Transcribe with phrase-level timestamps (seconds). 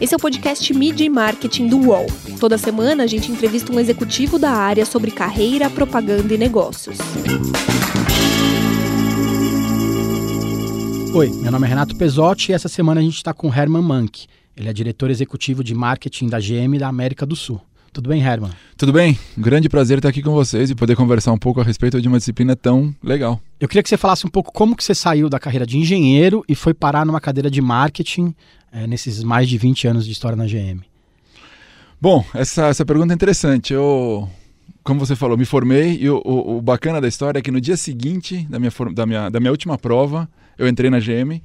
[0.00, 2.06] Esse é o podcast Media e Marketing do UOL.
[2.40, 6.96] Toda semana a gente entrevista um executivo da área sobre carreira, propaganda e negócios.
[11.12, 14.26] Oi, meu nome é Renato Pesotti e essa semana a gente está com Herman Mank.
[14.56, 17.60] Ele é diretor executivo de marketing da GM da América do Sul.
[17.92, 18.52] Tudo bem, Herman?
[18.76, 19.18] Tudo bem.
[19.36, 22.06] Um grande prazer estar aqui com vocês e poder conversar um pouco a respeito de
[22.06, 23.40] uma disciplina tão legal.
[23.58, 26.44] Eu queria que você falasse um pouco como que você saiu da carreira de engenheiro
[26.48, 28.32] e foi parar numa cadeira de marketing
[28.72, 30.80] é, nesses mais de 20 anos de história na GM.
[32.00, 33.72] Bom, essa, essa pergunta é interessante.
[33.72, 34.28] Eu,
[34.82, 37.60] como você falou, me formei e o, o, o bacana da história é que no
[37.60, 41.42] dia seguinte da minha, da minha, da minha última prova, eu entrei na GM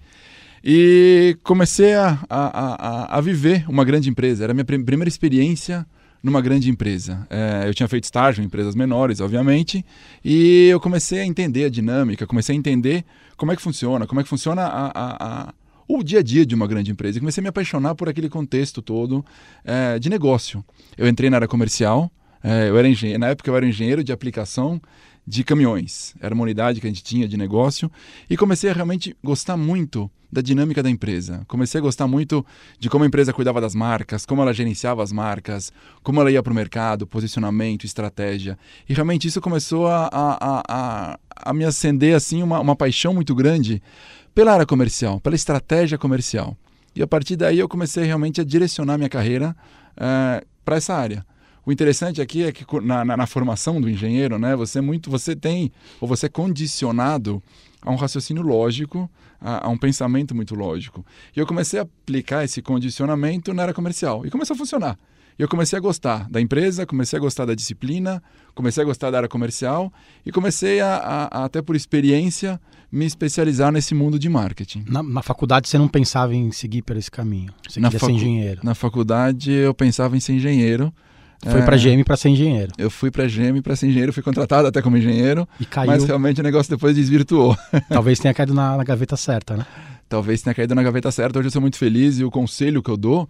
[0.64, 4.46] e comecei a, a, a, a viver uma grande empresa.
[4.46, 5.86] Era a minha primeira experiência
[6.24, 7.28] numa grande empresa.
[7.30, 9.86] É, eu tinha feito estágio em empresas menores, obviamente,
[10.24, 13.06] e eu comecei a entender a dinâmica, comecei a entender
[13.38, 15.54] como é que funciona, como é que funciona a, a, a
[15.88, 17.18] o dia a dia de uma grande empresa.
[17.18, 19.26] E comecei a me apaixonar por aquele contexto todo
[19.64, 20.64] é, de negócio.
[20.98, 22.12] Eu entrei na área comercial,
[22.44, 24.82] é, eu era engenheiro, na época eu era engenheiro de aplicação
[25.28, 26.14] de caminhões.
[26.20, 27.92] Era uma unidade que a gente tinha de negócio
[28.30, 31.44] e comecei a realmente gostar muito da dinâmica da empresa.
[31.48, 32.46] Comecei a gostar muito
[32.78, 35.72] de como a empresa cuidava das marcas, como ela gerenciava as marcas,
[36.04, 38.58] como ela ia para o mercado, posicionamento, estratégia.
[38.88, 43.34] E realmente isso começou a, a, a, a me acender assim uma, uma paixão muito
[43.34, 43.82] grande
[44.34, 46.58] pela área comercial, pela estratégia comercial.
[46.94, 49.56] E a partir daí eu comecei realmente a direcionar minha carreira
[49.98, 51.26] eh, para essa área.
[51.66, 55.36] O interessante aqui é que na, na, na, formação do engenheiro, né, você muito, você
[55.36, 57.42] tem ou você é condicionado
[57.82, 59.10] a um raciocínio lógico,
[59.42, 61.06] a, a, um pensamento muito lógico.
[61.36, 64.98] E eu comecei a aplicar esse condicionamento na área comercial e começou a funcionar.
[65.38, 68.24] E eu comecei a gostar da empresa, comecei a gostar da disciplina,
[68.54, 69.92] comecei a gostar da área comercial
[70.26, 74.86] e comecei a, a, a até por experiência, me especializar nesse mundo de marketing.
[74.88, 77.54] Na, na, faculdade você não pensava em seguir por esse caminho?
[77.68, 78.62] Você na queria ser engenheiro?
[78.64, 80.94] Na faculdade eu pensava em ser engenheiro.
[81.50, 82.72] Foi é, para GM para ser engenheiro.
[82.78, 85.88] Eu fui para GM para ser engenheiro, fui contratado até como engenheiro, e caiu...
[85.88, 87.56] mas realmente o negócio depois desvirtuou.
[87.90, 89.66] Talvez tenha caído na, na gaveta certa, né?
[90.10, 91.40] Talvez tenha caído na gaveta certa.
[91.40, 93.30] Hoje eu sou muito feliz e o conselho que eu dou,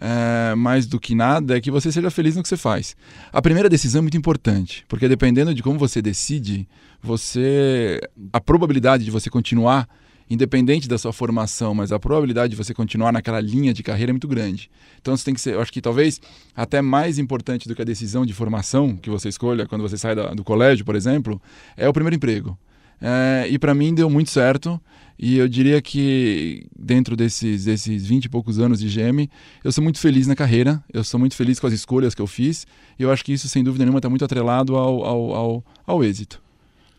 [0.00, 2.96] é, mais do que nada, é que você seja feliz no que você faz.
[3.32, 6.68] A primeira decisão é muito importante, porque dependendo de como você decide,
[7.00, 8.00] você
[8.32, 9.88] a probabilidade de você continuar
[10.28, 14.14] independente da sua formação, mas a probabilidade de você continuar naquela linha de carreira é
[14.14, 14.70] muito grande.
[15.00, 16.20] Então você tem que ser, eu acho que talvez
[16.54, 20.14] até mais importante do que a decisão de formação que você escolha quando você sai
[20.14, 21.40] da, do colégio, por exemplo,
[21.76, 22.58] é o primeiro emprego.
[23.00, 24.80] É, e para mim deu muito certo.
[25.18, 29.28] E eu diria que dentro desses, desses 20 e poucos anos de GM,
[29.62, 32.26] eu sou muito feliz na carreira, eu sou muito feliz com as escolhas que eu
[32.26, 32.66] fiz.
[32.98, 36.04] E eu acho que isso, sem dúvida nenhuma, está muito atrelado ao, ao, ao, ao
[36.04, 36.41] êxito.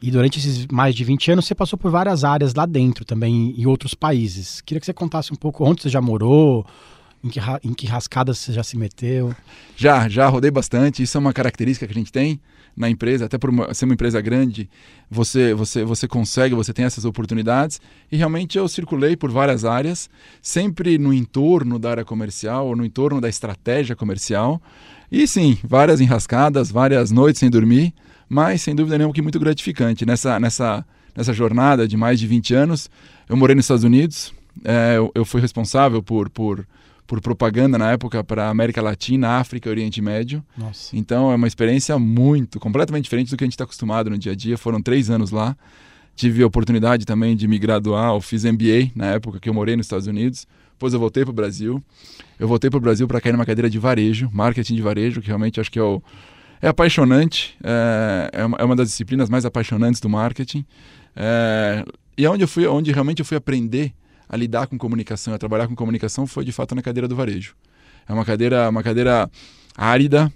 [0.03, 3.55] E durante esses mais de 20 anos você passou por várias áreas lá dentro também,
[3.57, 4.59] em outros países.
[4.59, 6.65] Queria que você contasse um pouco onde você já morou,
[7.23, 9.33] em que, em que rascadas você já se meteu.
[9.77, 11.01] Já, já rodei bastante.
[11.01, 12.37] Isso é uma característica que a gente tem
[12.75, 14.69] na empresa, até por uma, ser uma empresa grande,
[15.09, 17.79] você, você, você consegue, você tem essas oportunidades.
[18.11, 20.09] E realmente eu circulei por várias áreas,
[20.41, 24.61] sempre no entorno da área comercial, ou no entorno da estratégia comercial.
[25.09, 27.93] E sim, várias enrascadas, várias noites sem dormir
[28.33, 30.05] mas sem dúvida nenhuma que muito gratificante.
[30.05, 30.83] Nessa, nessa,
[31.15, 32.89] nessa jornada de mais de 20 anos,
[33.29, 34.33] eu morei nos Estados Unidos,
[34.65, 36.67] é, eu, eu, fui responsável por, por,
[37.05, 40.43] por propaganda na época para América Latina, África e Oriente Médio.
[40.57, 40.97] Nossa.
[40.97, 44.31] Então é uma experiência muito, completamente diferente do que a gente está acostumado no dia
[44.31, 44.57] a dia.
[44.57, 45.55] Foram três anos lá.
[46.15, 49.75] Tive a oportunidade também de me graduar, eu fiz MBA na época que eu morei
[49.75, 50.47] nos Estados Unidos.
[50.71, 51.83] Depois eu voltei para o Brasil.
[52.39, 55.27] Eu voltei para o Brasil para cair numa cadeira de varejo, marketing de varejo, que
[55.27, 56.01] realmente acho que é o,
[56.63, 60.65] é apaixonante, é, é, uma, é uma das disciplinas mais apaixonantes do marketing.
[61.13, 61.83] É,
[62.17, 63.93] e onde eu fui, onde realmente eu fui aprender
[64.29, 67.53] a lidar com comunicação, a trabalhar com comunicação, foi de fato na cadeira do varejo.
[68.07, 69.29] É uma cadeira, uma cadeira
[69.75, 70.31] árida,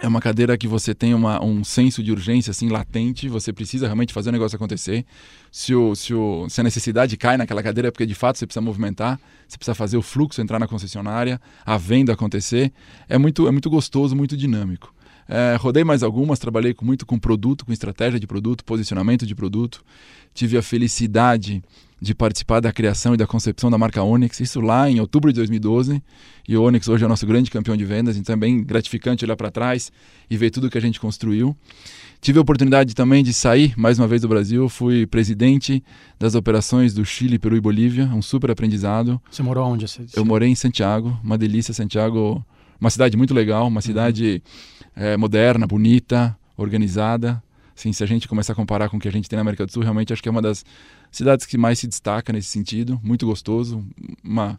[0.00, 3.86] é uma cadeira que você tem uma, um senso de urgência assim latente, você precisa
[3.86, 5.06] realmente fazer o negócio acontecer.
[5.52, 8.46] Se, o, se, o, se a necessidade cai naquela cadeira é porque de fato você
[8.48, 12.72] precisa movimentar, você precisa fazer o fluxo entrar na concessionária, a venda acontecer.
[13.08, 14.95] É muito, é muito gostoso, muito dinâmico.
[15.28, 19.34] É, rodei mais algumas, trabalhei com, muito com produto, com estratégia de produto, posicionamento de
[19.34, 19.84] produto.
[20.32, 21.62] Tive a felicidade
[22.00, 25.36] de participar da criação e da concepção da marca Onyx, isso lá em outubro de
[25.36, 26.02] 2012.
[26.46, 29.24] E o Onyx hoje é o nosso grande campeão de vendas, então é bem gratificante
[29.24, 29.90] olhar para trás
[30.30, 31.56] e ver tudo que a gente construiu.
[32.20, 35.82] Tive a oportunidade também de sair mais uma vez do Brasil, fui presidente
[36.18, 39.20] das operações do Chile, Peru e Bolívia, um super aprendizado.
[39.30, 39.88] Você morou onde?
[39.88, 40.04] Você...
[40.14, 42.44] Eu morei em Santiago, uma delícia, Santiago,
[42.80, 47.42] uma cidade muito legal, uma cidade uhum é, moderna, bonita, organizada.
[47.76, 49.66] Assim, se a gente começar a comparar com o que a gente tem na América
[49.66, 50.64] do Sul, realmente acho que é uma das
[51.12, 52.98] cidades que mais se destaca nesse sentido.
[53.02, 53.84] Muito gostoso,
[54.24, 54.58] uma,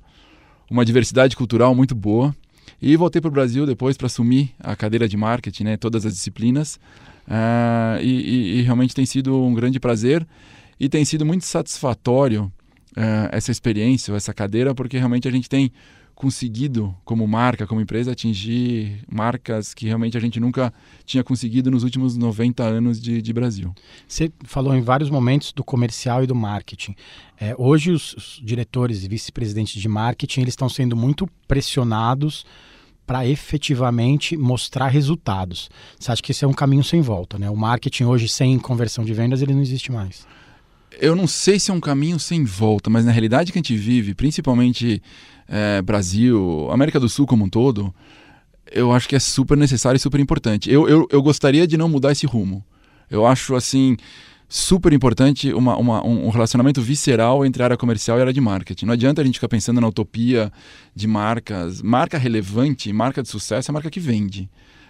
[0.70, 2.36] uma diversidade cultural muito boa.
[2.80, 6.14] E voltei para o Brasil depois para assumir a cadeira de marketing, né, todas as
[6.14, 6.80] disciplinas.
[7.28, 10.26] Uh, e, e, e, realmente tem sido um grande prazer
[10.80, 12.44] e tem sido muito satisfatório
[12.96, 15.72] uh, essa experiência, essa cadeira, porque realmente a gente tem
[16.18, 20.74] conseguido, como marca, como empresa, atingir marcas que realmente a gente nunca
[21.06, 23.72] tinha conseguido nos últimos 90 anos de, de Brasil.
[24.08, 26.96] Você falou em vários momentos do comercial e do marketing.
[27.40, 32.48] É, hoje os, os diretores e vice-presidentes de marketing eles estão sendo muito pressionados
[33.06, 35.70] para efetivamente mostrar resultados.
[36.00, 37.48] Você acha que esse é um caminho sem volta, né?
[37.48, 40.26] O marketing hoje sem conversão de vendas ele não existe mais.
[41.00, 43.78] Eu não sei se é um caminho sem volta, mas na realidade que a gente
[43.78, 45.00] vive, principalmente
[45.48, 47.94] é, Brasil, América do Sul como um todo,
[48.72, 50.72] eu acho que é super necessário e super importante.
[50.72, 52.64] Eu, eu, eu gostaria de não mudar esse rumo.
[53.10, 53.96] Eu acho assim
[54.50, 58.42] super importante uma, uma, um relacionamento visceral entre a área comercial e a área de
[58.42, 58.86] marketing.
[58.86, 60.52] Não adianta a gente ficar pensando na utopia
[60.96, 61.82] de marcas.
[61.82, 64.50] Marca relevante, marca de sucesso é a marca que vende.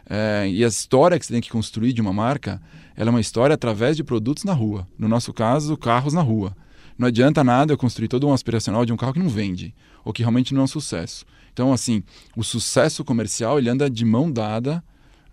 [0.10, 2.62] É, e a história que você tem que construir de uma marca,
[2.96, 4.88] ela é uma história através de produtos na rua.
[4.98, 6.56] No nosso caso, carros na rua.
[6.98, 9.74] Não adianta nada eu construir todo um aspiracional de um carro que não vende,
[10.04, 11.26] ou que realmente não é um sucesso.
[11.54, 12.04] Então, assim,
[12.36, 14.84] o sucesso comercial ele anda de mão dada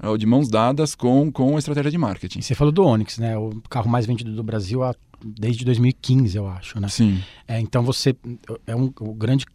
[0.02, 2.40] ou de mãos dadas com, com a estratégia de marketing.
[2.40, 3.36] Você falou do Onix, né?
[3.36, 4.94] O carro mais vendido do Brasil há,
[5.24, 6.88] desde 2015, eu acho, né?
[6.88, 7.22] Sim.
[7.46, 8.16] É, então você
[8.66, 9.46] é um, o grande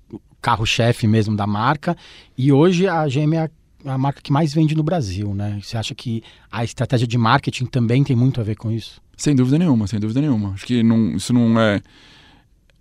[0.42, 1.98] carro-chefe mesmo da marca
[2.38, 3.50] e hoje a GM é a,
[3.86, 5.60] a marca que mais vende no Brasil, né?
[5.62, 9.02] Você acha que a estratégia de marketing também tem muito a ver com isso?
[9.16, 10.52] Sem dúvida nenhuma, sem dúvida nenhuma.
[10.52, 11.82] Acho que não, isso não é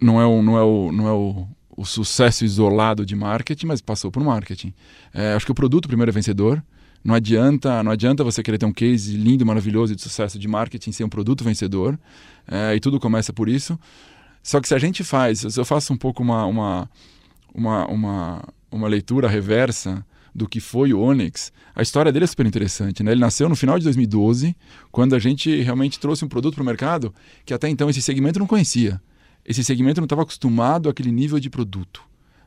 [0.00, 1.46] não é o, não é o, não é o,
[1.76, 4.72] o sucesso isolado de marketing, mas passou por marketing.
[5.12, 6.62] É, acho que o produto primeiro é vencedor.
[7.04, 10.92] Não adianta, não adianta você querer ter um case lindo, maravilhoso de sucesso de marketing
[10.92, 11.98] sem um produto vencedor.
[12.46, 13.78] É, e tudo começa por isso.
[14.42, 16.90] Só que se a gente faz, se eu faço um pouco uma, uma,
[17.54, 20.04] uma, uma, uma leitura reversa
[20.38, 23.02] do que foi o Onix, a história dele é super interessante.
[23.02, 23.12] Né?
[23.12, 24.56] Ele nasceu no final de 2012,
[24.90, 27.14] quando a gente realmente trouxe um produto para o mercado
[27.44, 29.00] que até então esse segmento não conhecia.
[29.44, 32.02] Esse segmento não estava acostumado àquele nível de produto.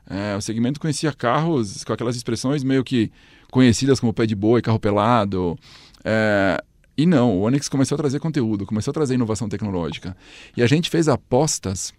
[0.08, 3.10] É, o segmento conhecia carros com aquelas expressões meio que
[3.50, 5.56] conhecidas como pé de boi, carro pelado.
[6.04, 6.62] É,
[6.96, 10.16] e não, o Onix começou a trazer conteúdo, começou a trazer inovação tecnológica.
[10.56, 11.92] E a gente fez apostas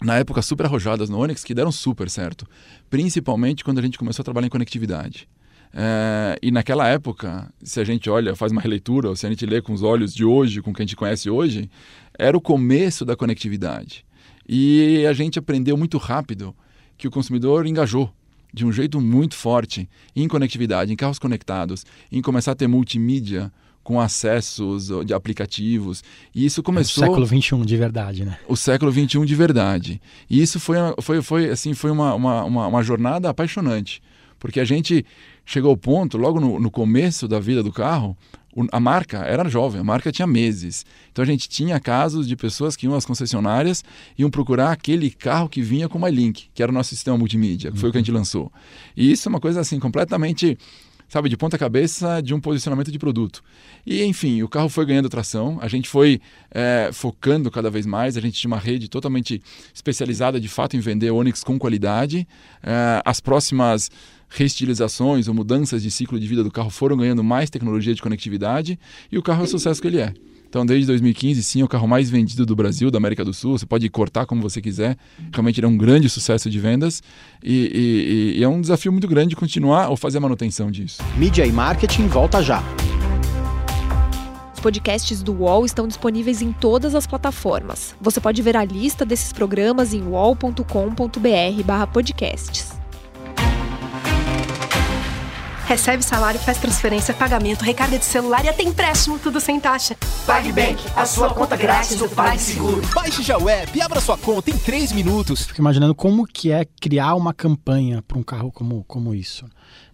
[0.00, 2.46] na época super arrojadas no Onix que deram super certo,
[2.88, 5.28] principalmente quando a gente começou a trabalhar em conectividade.
[5.72, 9.44] É, e naquela época, se a gente olha, faz uma releitura, ou se a gente
[9.44, 11.70] lê com os olhos de hoje, com o que a gente conhece hoje,
[12.18, 14.04] era o começo da conectividade.
[14.48, 16.54] E a gente aprendeu muito rápido
[16.96, 18.12] que o consumidor engajou
[18.52, 23.52] de um jeito muito forte em conectividade, em carros conectados, em começar a ter multimídia
[23.88, 26.04] com acessos de aplicativos.
[26.34, 27.04] E isso começou.
[27.04, 28.38] É o século XXI de verdade, né?
[28.46, 30.02] O século XXI de verdade.
[30.28, 34.02] E isso foi, foi, foi, assim, foi uma, uma, uma, uma jornada apaixonante.
[34.38, 35.06] Porque a gente
[35.42, 38.14] chegou ao ponto, logo no, no começo da vida do carro,
[38.70, 40.84] a marca era jovem, a marca tinha meses.
[41.10, 43.82] Então a gente tinha casos de pessoas que iam às concessionárias
[44.18, 47.16] e iam procurar aquele carro que vinha com o MyLink, que era o nosso sistema
[47.16, 48.52] multimídia, que foi o que a gente lançou.
[48.94, 50.58] E isso é uma coisa assim completamente
[51.08, 53.42] sabe, de ponta cabeça de um posicionamento de produto.
[53.86, 56.20] E, enfim, o carro foi ganhando tração, a gente foi
[56.50, 60.80] é, focando cada vez mais, a gente tinha uma rede totalmente especializada, de fato, em
[60.80, 62.28] vender Onix com qualidade.
[62.62, 63.90] É, as próximas
[64.28, 68.78] reestilizações ou mudanças de ciclo de vida do carro foram ganhando mais tecnologia de conectividade
[69.10, 70.12] e o carro é o sucesso que ele é.
[70.48, 73.58] Então, desde 2015, sim, é o carro mais vendido do Brasil, da América do Sul.
[73.58, 74.96] Você pode cortar como você quiser.
[75.32, 77.02] Realmente ele é um grande sucesso de vendas
[77.44, 81.02] e, e, e é um desafio muito grande continuar ou fazer a manutenção disso.
[81.16, 82.62] Mídia e marketing volta já.
[84.54, 87.94] Os podcasts do UOL estão disponíveis em todas as plataformas.
[88.00, 92.77] Você pode ver a lista desses programas em uol.com.br/podcasts.
[95.68, 99.94] Recebe salário, faz transferência, pagamento, recarga de celular e até empréstimo, tudo sem taxa.
[100.24, 102.80] PagBank, a sua conta grátis do PagSeguro.
[102.94, 105.44] Baixe já o app e abra sua conta em 3 minutos.
[105.44, 109.44] Fico imaginando como que é criar uma campanha para um carro como, como isso.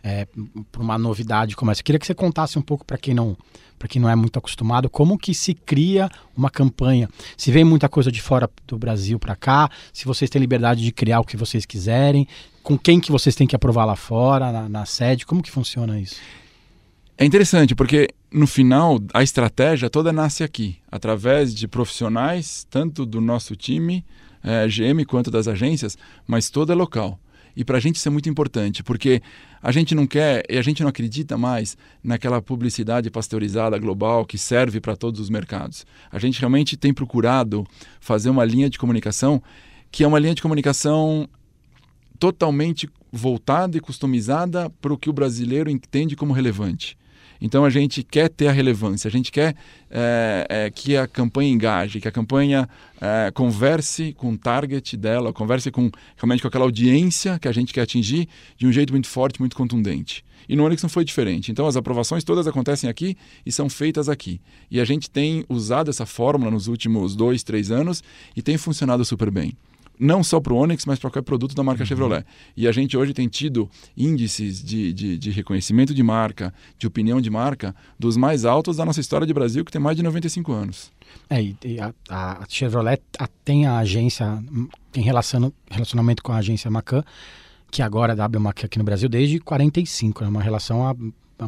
[0.03, 0.27] É,
[0.71, 1.81] para uma novidade como essa.
[1.81, 3.37] Eu queria que você contasse um pouco para quem não
[3.79, 7.09] para quem não é muito acostumado, como que se cria uma campanha?
[7.37, 10.93] Se vem muita coisa de fora do Brasil para cá, se vocês têm liberdade de
[10.93, 12.27] criar o que vocês quiserem,
[12.63, 16.01] com quem que vocês têm que aprovar lá fora, na, na sede, como que funciona
[16.01, 16.17] isso?
[17.17, 23.21] É interessante, porque no final a estratégia toda nasce aqui, através de profissionais, tanto do
[23.21, 24.05] nosso time,
[24.43, 27.19] é, GM, quanto das agências, mas toda é local.
[27.57, 29.23] E para a gente isso é muito importante, porque
[29.63, 34.37] a gente não quer e a gente não acredita mais naquela publicidade pasteurizada global que
[34.37, 35.87] serve para todos os mercados.
[36.11, 37.67] A gente realmente tem procurado
[38.01, 39.43] fazer uma linha de comunicação
[39.91, 41.29] que é uma linha de comunicação
[42.19, 46.99] totalmente voltada e customizada para o que o brasileiro entende como relevante.
[47.41, 49.55] Então a gente quer ter a relevância, a gente quer
[49.91, 52.69] é, é, que a campanha engaje, que a campanha
[53.01, 57.73] é, converse com o target dela, converse com realmente com aquela audiência que a gente
[57.73, 60.25] quer atingir de um jeito muito forte, muito contundente.
[60.49, 61.51] E no Onix não foi diferente.
[61.51, 64.41] Então as aprovações todas acontecem aqui e são feitas aqui.
[64.71, 68.03] E a gente tem usado essa fórmula nos últimos dois, três anos
[68.37, 69.57] e tem funcionado super bem
[69.99, 71.87] não só para o Onix, mas para qualquer produto da marca uhum.
[71.87, 72.25] Chevrolet.
[72.57, 77.21] E a gente hoje tem tido índices de, de, de, reconhecimento de marca, de opinião
[77.21, 80.53] de marca, dos mais altos da nossa história de Brasil, que tem mais de 95
[80.53, 80.93] anos.
[81.31, 83.01] É, e a, a Chevrolet
[83.45, 84.43] tem a agência,
[84.91, 87.05] tem relação, relacionamento com a agência Macan,
[87.71, 90.31] que agora é a WMAC aqui no Brasil desde 45, é né?
[90.31, 90.95] uma relação a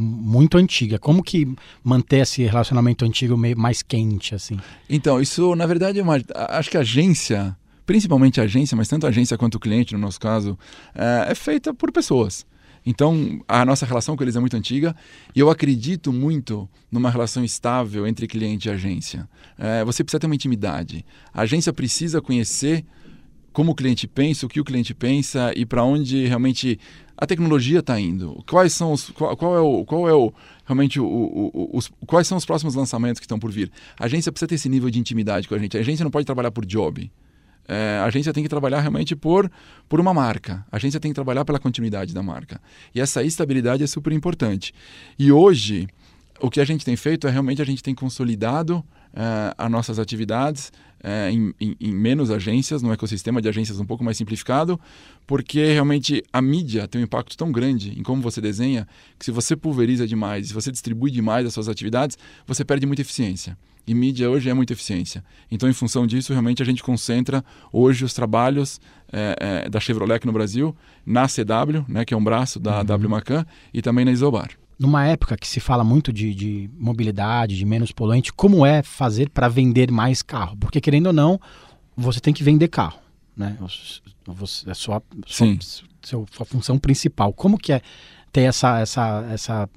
[0.00, 0.98] muito antiga.
[0.98, 1.46] Como que
[1.82, 4.58] manter esse relacionamento antigo meio mais quente assim?
[4.90, 6.16] Então, isso na verdade é uma,
[6.50, 10.00] acho que a agência principalmente a agência, mas tanto a agência quanto o cliente, no
[10.00, 10.58] nosso caso,
[10.94, 12.44] é, é feita por pessoas.
[12.84, 14.94] Então, a nossa relação com eles é muito antiga
[15.34, 19.28] e eu acredito muito numa relação estável entre cliente e agência.
[19.58, 21.04] É, você precisa ter uma intimidade.
[21.34, 22.84] A agência precisa conhecer
[23.52, 26.78] como o cliente pensa, o que o cliente pensa e para onde realmente
[27.16, 28.44] a tecnologia está indo.
[28.48, 30.32] Quais são os, qual, qual, é o, qual é o
[30.64, 33.72] realmente o, o, os, quais são os próximos lançamentos que estão por vir?
[33.98, 35.76] A agência precisa ter esse nível de intimidade com a gente.
[35.76, 37.10] A agência não pode trabalhar por job.
[37.68, 39.50] É, a agência tem que trabalhar realmente por,
[39.88, 40.64] por uma marca.
[40.70, 42.60] A agência tem que trabalhar pela continuidade da marca.
[42.94, 44.72] E essa estabilidade é super importante.
[45.18, 45.88] E hoje,
[46.40, 49.98] o que a gente tem feito é realmente a gente tem consolidado é, as nossas
[49.98, 50.72] atividades
[51.02, 54.78] é, em, em, em, menos agências, num ecossistema de agências um pouco mais simplificado,
[55.26, 58.86] porque realmente a mídia tem um impacto tão grande em como você desenha
[59.18, 63.02] que se você pulveriza demais, se você distribui demais as suas atividades, você perde muita
[63.02, 63.56] eficiência.
[63.86, 65.24] E mídia hoje é muita eficiência.
[65.48, 68.80] Então, em função disso, realmente a gente concentra hoje os trabalhos
[69.12, 73.06] é, é, da Chevrolet no Brasil na CW, né, que é um braço da uhum.
[73.06, 74.50] WMacan, e também na Isobar.
[74.78, 79.30] Numa época que se fala muito de, de mobilidade, de menos poluente, como é fazer
[79.30, 80.56] para vender mais carro?
[80.58, 81.40] Porque, querendo ou não,
[81.96, 82.98] você tem que vender carro.
[83.36, 83.56] Né?
[84.26, 85.56] Você, é sua, sua,
[86.30, 87.32] sua função principal.
[87.32, 87.80] Como que é
[88.30, 89.68] ter essa, essa, essa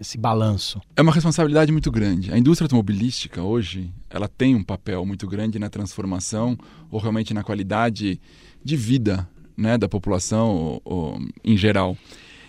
[0.00, 0.80] esse balanço?
[0.94, 2.32] É uma responsabilidade muito grande.
[2.32, 6.56] A indústria automobilística hoje, ela tem um papel muito grande na transformação
[6.90, 8.20] ou realmente na qualidade
[8.62, 11.96] de vida né, da população ou, ou, em geral.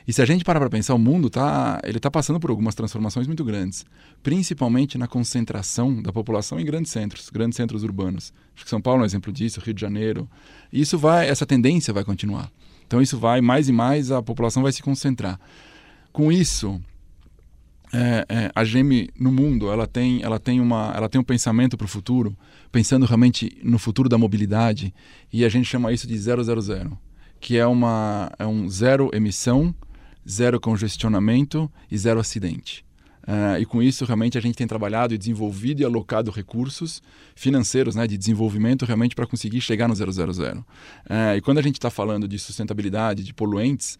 [0.08, 2.74] E se a gente parar para pensar, o mundo tá, ele está passando por algumas
[2.74, 3.86] transformações muito grandes,
[4.24, 8.34] principalmente na concentração da população em grandes centros, grandes centros urbanos.
[8.56, 10.30] Acho que São Paulo é um exemplo disso, Rio de Janeiro.
[10.72, 12.50] E isso vai, essa tendência vai continuar.
[12.88, 15.38] Então isso vai mais e mais a população vai se concentrar.
[16.14, 16.82] Com isso,
[17.92, 21.78] é, é, a Geme no mundo ela tem ela tem uma ela tem um pensamento
[21.78, 22.38] para o futuro
[22.70, 24.94] pensando realmente no futuro da mobilidade
[25.32, 26.42] e a gente chama isso de 000
[27.40, 29.74] que é uma é um zero emissão
[30.30, 32.86] zero congestionamento e zero acidente
[33.28, 37.02] uh, e com isso realmente a gente tem trabalhado e desenvolvido e alocado recursos
[37.36, 40.64] financeiros né de desenvolvimento realmente para conseguir chegar no 000 uh,
[41.38, 43.98] e quando a gente está falando de sustentabilidade de poluentes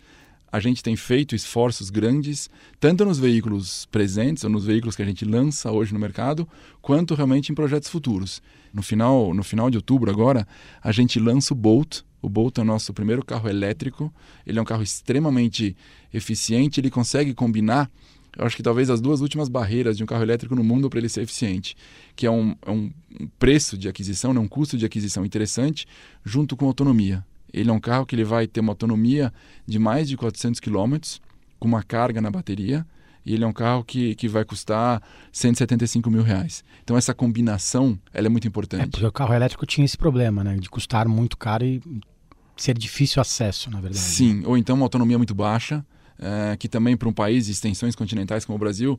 [0.52, 5.06] a gente tem feito esforços grandes, tanto nos veículos presentes, ou nos veículos que a
[5.06, 6.48] gente lança hoje no mercado,
[6.82, 8.42] quanto realmente em projetos futuros.
[8.74, 10.48] No final, no final de outubro, agora,
[10.82, 12.02] a gente lança o Bolt.
[12.22, 14.14] O Bolt é o nosso primeiro carro elétrico.
[14.46, 15.76] Ele é um carro extremamente
[16.14, 17.90] eficiente, ele consegue combinar
[18.38, 21.00] eu acho que talvez as duas últimas barreiras de um carro elétrico no mundo para
[21.00, 21.76] ele ser eficiente,
[22.16, 22.92] que é um, é um
[23.40, 25.88] preço de aquisição, né, um custo de aquisição interessante,
[26.24, 27.26] junto com autonomia.
[27.52, 29.34] Ele é um carro que ele vai ter uma autonomia
[29.66, 30.98] de mais de 400 km,
[31.58, 32.86] com uma carga na bateria,
[33.28, 35.02] e ele é um carro que, que vai custar
[35.34, 36.64] 175 mil reais.
[36.82, 38.84] Então essa combinação ela é muito importante.
[38.84, 40.56] É porque o carro elétrico tinha esse problema, né?
[40.56, 41.82] De custar muito caro e
[42.56, 44.00] ser difícil acesso, na verdade.
[44.00, 45.86] Sim, ou então uma autonomia muito baixa,
[46.18, 48.98] é, que também para um país de extensões continentais como o Brasil,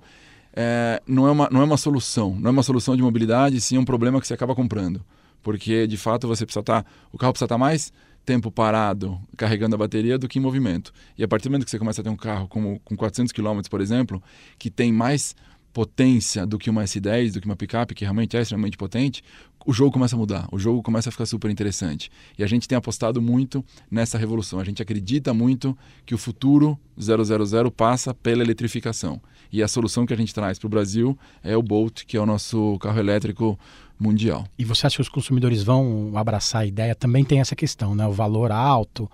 [0.54, 2.36] é, não, é uma, não é uma solução.
[2.38, 5.02] Não é uma solução de mobilidade, sim é um problema que você acaba comprando.
[5.42, 6.82] Porque, de fato, você precisa estar...
[6.82, 7.92] Tá, o carro precisa estar tá mais
[8.28, 10.92] tempo parado carregando a bateria do que em movimento.
[11.16, 13.32] E a partir do momento que você começa a ter um carro como, com 400
[13.32, 14.22] km, por exemplo,
[14.58, 15.34] que tem mais
[15.72, 19.22] potência do que uma S10, do que uma picape, que realmente é extremamente potente,
[19.64, 22.10] o jogo começa a mudar, o jogo começa a ficar super interessante.
[22.38, 24.60] E a gente tem apostado muito nessa revolução.
[24.60, 29.22] A gente acredita muito que o futuro 000 passa pela eletrificação.
[29.50, 32.20] E a solução que a gente traz para o Brasil é o Bolt, que é
[32.20, 33.58] o nosso carro elétrico
[33.98, 34.46] mundial.
[34.58, 36.94] E você acha que os consumidores vão abraçar a ideia?
[36.94, 38.06] Também tem essa questão, né?
[38.06, 39.10] O valor alto.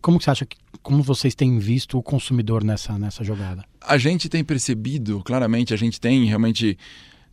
[0.00, 3.64] Como você acha que como vocês têm visto o consumidor nessa nessa jogada?
[3.80, 6.78] A gente tem percebido, claramente, a gente tem realmente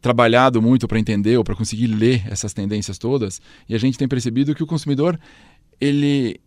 [0.01, 4.08] trabalhado muito para entender ou para conseguir ler essas tendências todas, e a gente tem
[4.08, 5.20] percebido que o consumidor
[5.82, 6.39] ele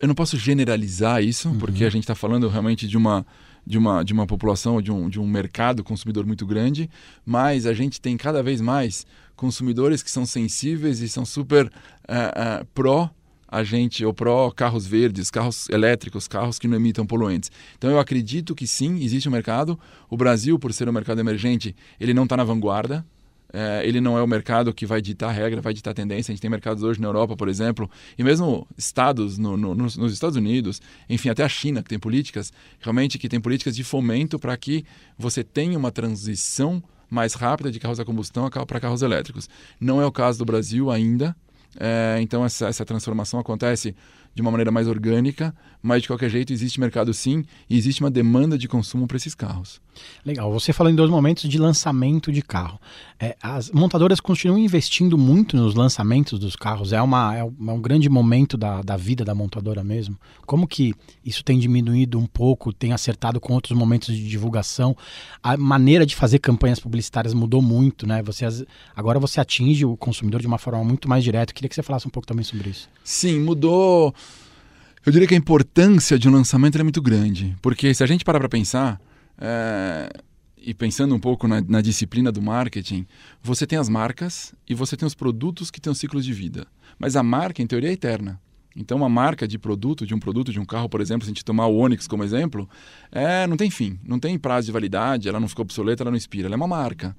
[0.00, 1.58] eu não posso generalizar isso, uhum.
[1.58, 3.24] porque a gente está falando realmente de uma,
[3.66, 6.88] de uma, de uma população, de um, de um mercado consumidor muito grande,
[7.24, 9.04] mas a gente tem cada vez mais
[9.34, 13.10] consumidores que são sensíveis e são super uh, uh, pró
[13.48, 17.50] a gente ou pró carros verdes, carros elétricos, carros que não emitam poluentes.
[17.78, 19.78] Então eu acredito que sim, existe um mercado.
[20.10, 23.06] O Brasil, por ser um mercado emergente, ele não está na vanguarda.
[23.52, 26.30] É, ele não é o mercado que vai ditar regra, vai ditar tendência.
[26.30, 29.96] A gente tem mercados hoje na Europa, por exemplo, e mesmo estados no, no, nos,
[29.96, 33.84] nos, Estados Unidos, enfim, até a China, que tem políticas, realmente que tem políticas de
[33.84, 34.84] fomento para que
[35.16, 39.48] você tenha uma transição mais rápida de carros a combustão para carros elétricos.
[39.80, 41.36] Não é o caso do Brasil ainda,
[41.78, 43.94] é, então essa, essa transformação acontece
[44.36, 48.10] de uma maneira mais orgânica, mas de qualquer jeito existe mercado sim e existe uma
[48.10, 49.80] demanda de consumo para esses carros.
[50.26, 50.52] Legal.
[50.52, 52.78] Você falou em dois momentos de lançamento de carro.
[53.18, 56.92] É, as montadoras continuam investindo muito nos lançamentos dos carros.
[56.92, 60.18] É, uma, é um grande momento da, da vida da montadora mesmo.
[60.44, 64.94] Como que isso tem diminuído um pouco, tem acertado com outros momentos de divulgação?
[65.42, 68.22] A maneira de fazer campanhas publicitárias mudou muito, né?
[68.24, 68.44] Você,
[68.94, 71.54] agora você atinge o consumidor de uma forma muito mais direta.
[71.54, 72.86] Queria que você falasse um pouco também sobre isso.
[73.02, 74.14] Sim, mudou
[75.06, 78.24] eu diria que a importância de um lançamento é muito grande, porque se a gente
[78.24, 79.00] parar para pensar,
[79.38, 80.10] é,
[80.56, 83.06] e pensando um pouco na, na, disciplina do marketing,
[83.40, 86.66] você tem as marcas e você tem os produtos que têm um ciclo de vida.
[86.98, 88.40] Mas a marca, em teoria, é eterna.
[88.74, 91.32] Então, uma marca de produto, de um produto, de um carro, por exemplo, se a
[91.32, 92.68] gente tomar o Onix como exemplo,
[93.12, 96.18] é, não tem fim, não tem prazo de validade, ela não ficou obsoleta, ela não
[96.18, 97.16] expira, ela é uma marca.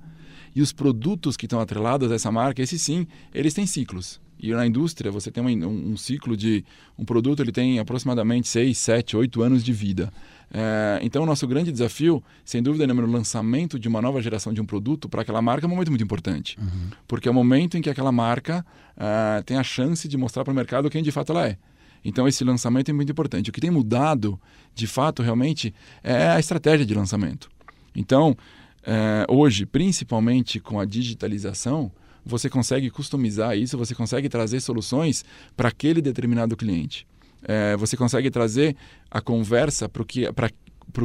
[0.54, 4.20] E os produtos que estão atrelados a essa marca, esses sim, eles têm ciclos.
[4.40, 6.64] E na indústria você tem um, um, ciclo de
[6.98, 10.14] um produto ele tem aproximadamente 6, 7, 8 anos de vida.
[10.54, 14.54] É, então o nosso grande desafio, sem dúvida nenhuma, no lançamento de uma nova geração
[14.54, 16.58] de um produto para aquela marca é um momento muito importante.
[16.60, 16.90] Uhum.
[17.08, 18.66] Porque é o momento em que aquela marca
[18.96, 21.58] uh, tem a chance de mostrar para o mercado quem de fato ela é.
[22.06, 23.50] Então esse lançamento é muito importante.
[23.50, 24.40] O que tem mudado,
[24.74, 27.50] de fato, realmente, é a estratégia de lançamento.
[27.96, 28.38] Então,
[28.84, 31.92] é, hoje, principalmente com a digitalização,
[32.28, 35.24] você consegue customizar isso, você consegue trazer soluções
[35.56, 37.08] para aquele determinado cliente.
[37.44, 38.76] É, você consegue trazer
[39.10, 40.26] a conversa para o que,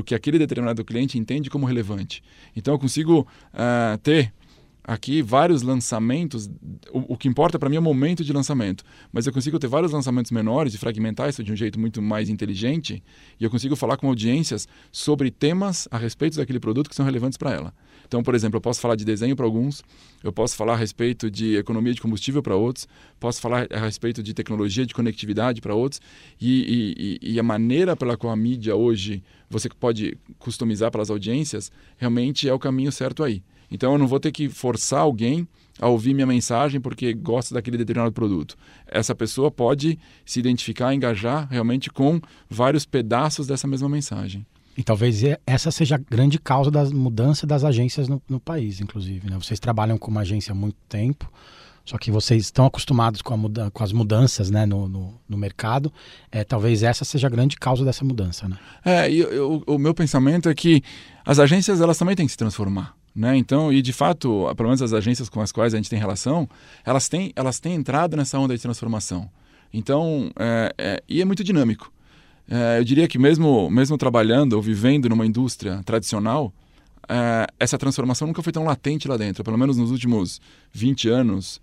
[0.05, 2.23] que aquele determinado cliente entende como relevante.
[2.57, 3.21] Então eu consigo
[3.53, 4.33] uh, ter
[4.85, 6.51] aqui vários lançamentos.
[6.93, 9.69] O, o que importa para mim é o momento de lançamento, mas eu consigo ter
[9.69, 13.03] vários lançamentos menores e fragmentar isso de um jeito muito mais inteligente
[13.39, 17.39] e eu consigo falar com audiências sobre temas a respeito daquele produto que são relevantes
[17.39, 17.75] para ela.
[18.07, 19.83] Então, por exemplo, eu posso falar de desenho para alguns,
[20.23, 22.87] eu posso falar a respeito de economia de combustível para outros,
[23.19, 26.01] posso falar a respeito de tecnologia de conectividade para outros,
[26.41, 31.11] e, e, e, a maneira pela qual a mídia hoje você pode customizar para as
[31.11, 33.43] audiências realmente é o caminho certo aí.
[33.71, 35.49] Então, eu não vou ter que forçar alguém
[35.81, 38.55] a ouvir minha mensagem porque gosta daquele determinado produto.
[38.87, 44.45] Essa pessoa pode se identificar, engajar realmente com vários pedaços dessa mesma mensagem.
[44.77, 49.29] E talvez essa seja a grande causa da mudança das agências no, no país, inclusive.
[49.29, 49.37] Né?
[49.39, 51.31] Vocês trabalham com uma agência há muito tempo,
[51.85, 55.93] só que vocês estão acostumados com, muda com as mudanças né, no, no, no, mercado.
[56.31, 58.49] É, talvez essa seja a grande causa dessa mudança.
[58.49, 58.57] Né?
[58.85, 59.25] É, e
[59.67, 60.83] o meu pensamento é que
[61.25, 62.95] as agências elas também têm que se transformar.
[63.15, 63.37] Né?
[63.37, 66.49] Então, e de fato, pelo menos as agências com as quais a gente tem relação,
[66.85, 69.29] elas têm, elas têm entrado nessa onda de transformação.
[69.73, 71.93] Então, é, é, e é muito dinâmico.
[72.49, 76.53] É, eu diria que mesmo, mesmo trabalhando ou vivendo numa indústria tradicional,
[77.09, 79.43] é, essa transformação nunca foi tão latente lá dentro.
[79.43, 80.41] Pelo menos nos últimos
[80.73, 81.61] 20 anos,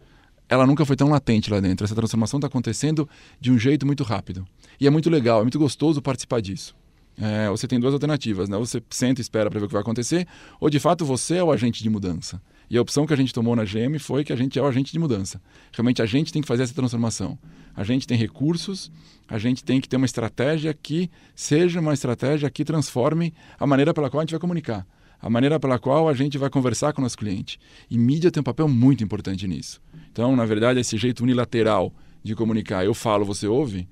[0.48, 1.86] ela nunca foi tão latente lá dentro.
[1.86, 3.08] Essa transformação está acontecendo
[3.40, 4.46] de um jeito muito rápido.
[4.80, 6.76] E é muito legal, é muito gostoso participar disso.
[7.22, 8.58] É, você tem duas alternativas, né?
[8.58, 10.26] Você senta e espera para ver o que vai acontecer,
[10.60, 12.42] ou de fato você é o agente de mudança.
[12.70, 14.66] E a opção que a gente tomou na GM foi que a gente é o
[14.66, 15.42] agente de mudança.
[15.74, 17.38] Realmente a gente tem que fazer essa transformação.
[17.80, 18.92] A gente tem recursos,
[19.26, 23.94] a gente tem que ter uma estratégia que seja uma estratégia que transforme a maneira
[23.94, 24.86] pela qual a gente vai comunicar,
[25.18, 27.58] a maneira pela qual a gente vai conversar com o nosso cliente.
[27.90, 29.82] E mídia tem um papel muito importante nisso.
[30.12, 33.88] Então, na verdade, esse jeito unilateral de comunicar, eu falo, você ouve,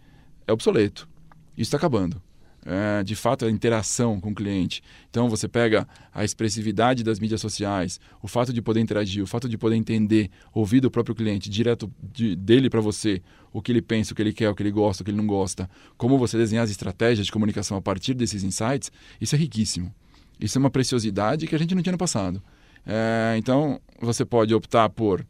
[0.45, 1.08] é obsoleto.
[1.56, 2.21] Isso está acabando
[2.65, 4.82] é, de fato a interação com o cliente.
[5.10, 9.48] Então você pega a expressividade das mídias sociais, o fato de poder interagir, o fato
[9.48, 13.22] de poder entender, ouvir do próprio cliente, direto de, dele para você,
[13.54, 15.17] o que ele pensa, o que ele quer, o que ele gosta, o que ele
[15.17, 19.38] não gosta, como você desenhar as estratégias de comunicação a partir desses insights, isso é
[19.38, 19.93] riquíssimo.
[20.39, 22.41] Isso é uma preciosidade que a gente não tinha no passado.
[22.86, 25.26] É, então você pode optar por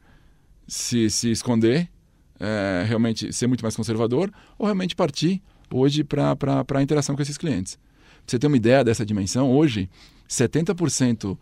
[0.68, 1.90] se, se esconder,
[2.40, 6.36] é, realmente ser muito mais conservador, ou realmente partir hoje para
[6.74, 7.76] a interação com esses clientes.
[7.76, 9.90] Pra você ter uma ideia dessa dimensão, hoje
[10.30, 11.38] 70%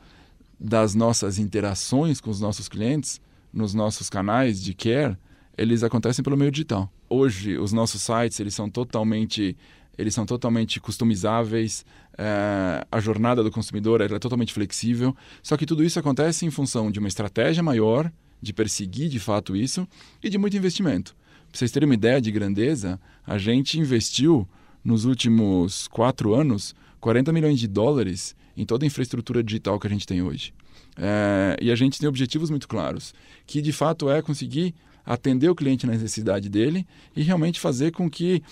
[0.59, 3.19] das nossas interações com os nossos clientes,
[3.51, 5.17] nos nossos canais de care,
[5.57, 6.91] eles acontecem pelo meio digital.
[7.09, 9.55] Hoje, os nossos sites eles são totalmente
[9.97, 11.85] eles são totalmente customizáveis,
[12.17, 15.15] é, a jornada do consumidor é totalmente flexível.
[15.41, 18.11] Só que tudo isso acontece em função de uma estratégia maior,
[18.41, 19.87] de perseguir de fato isso
[20.21, 21.15] e de muito investimento.
[21.55, 24.45] Para vocês terem uma ideia de grandeza, a gente investiu
[24.83, 29.89] nos últimos quatro anos 40 milhões de dólares em toda a infraestrutura digital que a
[29.89, 30.53] gente tem hoje.
[30.97, 33.13] É, e a gente tem objetivos muito claros,
[33.47, 38.09] que de fato é conseguir atender o cliente na necessidade dele e realmente fazer com
[38.09, 38.43] que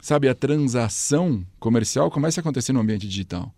[0.00, 3.52] sabe, a transação comercial começa a acontecer no ambiente digital.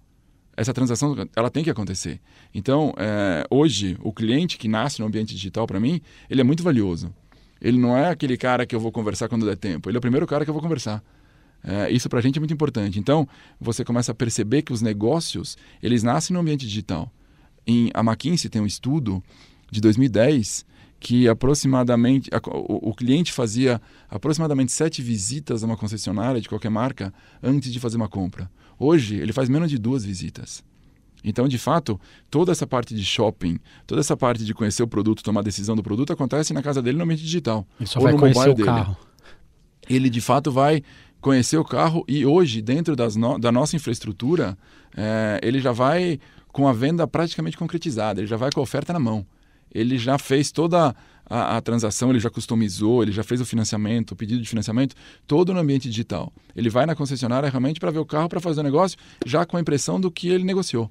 [0.56, 2.20] Essa transação, ela tem que acontecer.
[2.54, 6.62] Então, é, hoje, o cliente que nasce no ambiente digital, para mim, ele é muito
[6.62, 7.12] valioso.
[7.64, 9.88] Ele não é aquele cara que eu vou conversar quando der tempo.
[9.88, 11.03] Ele é o primeiro cara que eu vou conversar.
[11.64, 12.98] É, isso para a gente é muito importante.
[12.98, 13.27] Então,
[13.59, 17.11] você começa a perceber que os negócios, eles nascem no ambiente digital.
[17.66, 19.24] Em, a McKinsey tem um estudo
[19.70, 20.66] de 2010
[21.00, 26.70] que aproximadamente a, o, o, cliente fazia aproximadamente sete visitas a uma concessionária de qualquer
[26.70, 28.50] marca antes de fazer uma compra.
[28.79, 30.62] Hoje ele faz menos de duas visitas.
[31.24, 31.98] Então, de fato,
[32.30, 35.82] toda essa parte de shopping, toda essa parte de conhecer o produto, tomar decisão do
[35.82, 37.66] produto, acontece na casa dele no ambiente digital.
[37.80, 38.66] Ele só ou vai no conhecer o dele.
[38.66, 38.96] carro.
[39.88, 40.82] Ele, de fato, vai
[41.20, 44.56] conhecer o carro e hoje, dentro no, da nossa infraestrutura,
[44.94, 48.92] é, ele já vai com a venda praticamente concretizada, ele já vai com a oferta
[48.92, 49.26] na mão
[49.74, 50.94] ele já fez toda
[51.26, 54.94] a, a, transação, ele já customizou, ele já fez o financiamento, o pedido de financiamento,
[55.26, 56.32] todo no ambiente digital.
[56.54, 59.56] Ele vai na concessionária realmente para ver o carro, para fazer o negócio, já com
[59.56, 60.90] a impressão do que ele negociou.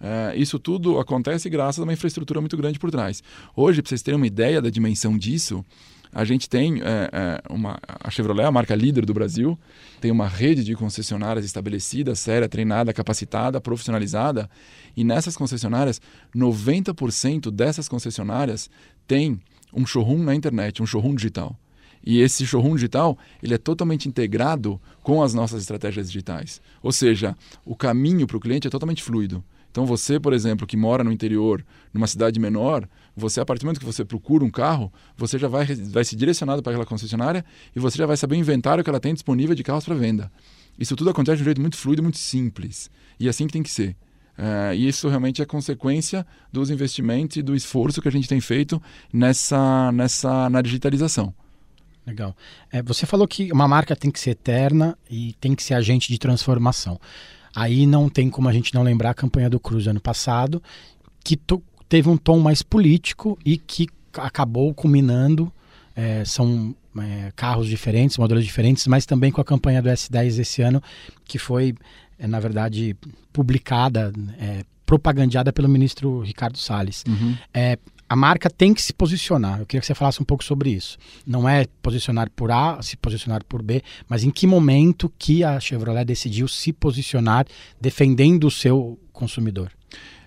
[0.00, 3.22] É, isso tudo acontece graças a uma infraestrutura muito grande por trás.
[3.54, 5.64] Hoje, para vocês terem uma ideia da dimensão disso,
[6.12, 9.58] a gente tem é, é, uma, a Chevrolet, a marca líder do Brasil,
[10.00, 14.48] tem uma rede de concessionárias estabelecida, séria, treinada, capacitada, profissionalizada.
[14.96, 16.00] E nessas concessionárias,
[16.34, 18.70] 90% dessas concessionárias
[19.06, 19.40] tem
[19.74, 21.58] um showroom na internet, um showroom digital.
[22.04, 26.62] E esse showroom digital ele é totalmente integrado com as nossas estratégias digitais.
[26.82, 29.42] Ou seja, o caminho para o cliente é totalmente fluido.
[29.76, 31.62] Então você, por exemplo, que mora no interior,
[31.92, 35.48] numa cidade menor, você, a partir do momento que você procura um carro, você já
[35.48, 38.88] vai, vai se direcionado para aquela concessionária e você já vai saber o inventário que
[38.88, 40.32] ela tem disponível de carros para venda.
[40.78, 42.90] Isso tudo acontece de um jeito muito fluido muito simples.
[43.20, 43.94] E é assim que tem que ser.
[44.38, 48.40] É, e isso realmente é consequência dos investimentos e do esforço que a gente tem
[48.40, 48.80] feito
[49.12, 51.34] nessa, nessa na digitalização.
[52.06, 52.34] Legal.
[52.72, 56.10] É, você falou que uma marca tem que ser eterna e tem que ser agente
[56.10, 56.98] de transformação.
[57.56, 60.62] Aí não tem como a gente não lembrar a campanha do Cruz ano passado,
[61.24, 61.40] que
[61.88, 65.50] teve um tom mais político e que acabou culminando.
[65.94, 70.60] É, são é, carros diferentes, modelos diferentes, mas também com a campanha do S10 esse
[70.60, 70.82] ano,
[71.24, 71.74] que foi,
[72.18, 72.94] é, na verdade,
[73.32, 74.12] publicada,
[74.84, 77.04] propagandeada pelo ministro Ricardo Salles.
[77.08, 77.34] Uhum.
[78.08, 79.60] A marca tem que se posicionar.
[79.60, 80.96] Eu queria que você falasse um pouco sobre isso.
[81.26, 85.58] Não é posicionar por A, se posicionar por B, mas em que momento que a
[85.58, 87.46] Chevrolet decidiu se posicionar
[87.80, 89.72] defendendo o seu consumidor?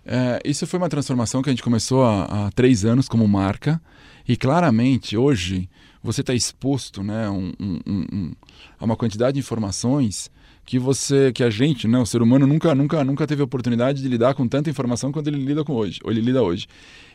[0.05, 3.81] É, isso foi uma transformação que a gente começou há, há três anos como marca
[4.27, 5.69] e claramente hoje
[6.01, 8.31] você está exposto né, um, um, um,
[8.79, 10.31] a uma quantidade de informações
[10.69, 14.03] que você, que a gente, né, o ser humano nunca, nunca, nunca teve a oportunidade
[14.03, 16.67] de lidar com tanta informação quanto ele lida com hoje, ou ele lida hoje.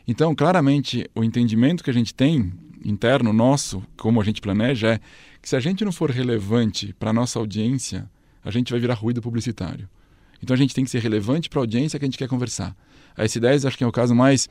[0.05, 2.51] Então, claramente, o entendimento que a gente tem
[2.83, 4.99] interno nosso, como a gente planeja, é
[5.41, 8.11] que se a gente não for relevante para nossa audiência,
[8.43, 9.87] a gente vai virar ruído publicitário.
[10.43, 12.75] Então a gente tem que ser relevante para a audiência que a gente quer conversar.
[13.15, 14.49] A S10 acho que é o caso mais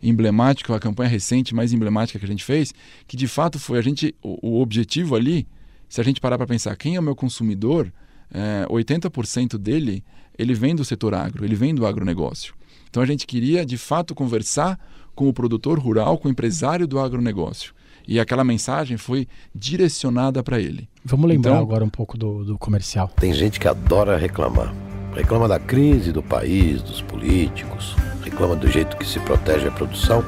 [0.00, 2.72] emblemático, a campanha recente mais emblemática que a gente fez,
[3.08, 5.44] que de fato foi a gente o, o objetivo ali,
[5.88, 7.92] se a gente parar para pensar quem é o meu consumidor,
[8.32, 10.04] é, 80% dele
[10.38, 12.54] ele vem do setor agro, ele vem do agronegócio.
[12.90, 14.78] Então a gente queria de fato conversar
[15.14, 17.72] com o produtor rural, com o empresário do agronegócio.
[18.06, 20.88] E aquela mensagem foi direcionada para ele.
[21.04, 23.08] Vamos lembrar então, agora um pouco do, do comercial.
[23.16, 24.74] Tem gente que adora reclamar.
[25.14, 30.24] Reclama da crise do país, dos políticos, reclama do jeito que se protege a produção,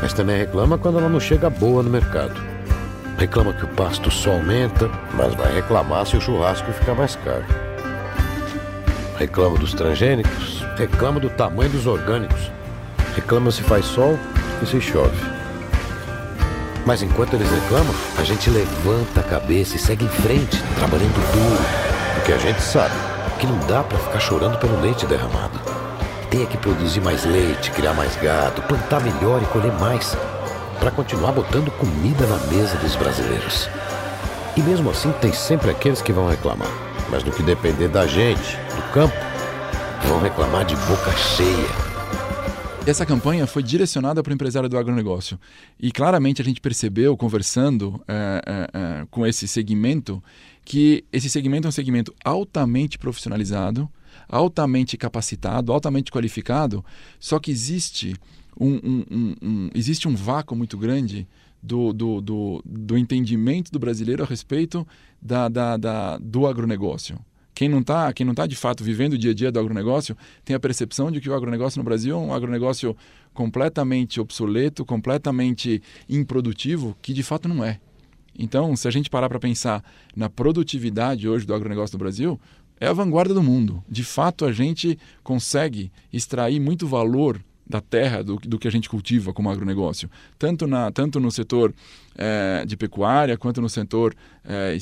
[0.00, 2.57] mas também reclama quando ela não chega boa no mercado.
[3.18, 7.44] Reclama que o pasto só aumenta, mas vai reclamar se o churrasco ficar mais caro.
[9.18, 12.48] Reclama dos transgênicos, reclama do tamanho dos orgânicos,
[13.16, 14.16] reclama se faz sol
[14.62, 15.18] e se chove.
[16.86, 21.64] Mas enquanto eles reclamam, a gente levanta a cabeça e segue em frente, trabalhando duro.
[22.14, 22.94] Porque a gente sabe
[23.40, 25.58] que não dá para ficar chorando pelo leite derramado.
[26.30, 30.16] Tem que produzir mais leite, criar mais gado, plantar melhor e colher mais
[30.78, 33.68] para continuar botando comida na mesa dos brasileiros.
[34.56, 36.70] E mesmo assim, tem sempre aqueles que vão reclamar.
[37.10, 39.14] Mas no que depender da gente, do campo,
[40.06, 41.88] vão reclamar de boca cheia.
[42.86, 45.38] essa campanha foi direcionada para o empresário do agronegócio.
[45.78, 50.22] E claramente a gente percebeu, conversando é, é, é, com esse segmento,
[50.64, 53.88] que esse segmento é um segmento altamente profissionalizado,
[54.28, 56.84] altamente capacitado, altamente qualificado,
[57.18, 58.14] só que existe
[58.60, 61.26] um, um, um, existe um vácuo muito grande
[61.62, 64.86] do, do, do, do, entendimento do brasileiro a respeito
[65.20, 67.18] da, da, da do agronegócio.
[67.54, 70.60] Quem não está tá de fato vivendo o dia a dia do agronegócio tem a
[70.60, 72.96] percepção de que o agronegócio no Brasil é um agronegócio
[73.34, 77.80] completamente obsoleto, completamente improdutivo, que de fato não é.
[78.38, 79.82] Então, se a gente parar para pensar
[80.14, 82.40] na produtividade hoje do agronegócio do Brasil,
[82.80, 83.82] é a vanguarda do mundo.
[83.88, 88.88] De fato, a gente consegue extrair muito valor da terra, do, do que a gente
[88.88, 91.74] cultiva como agronegócio, tanto, na, tanto no setor
[92.16, 94.78] é, de pecuária quanto no setor é,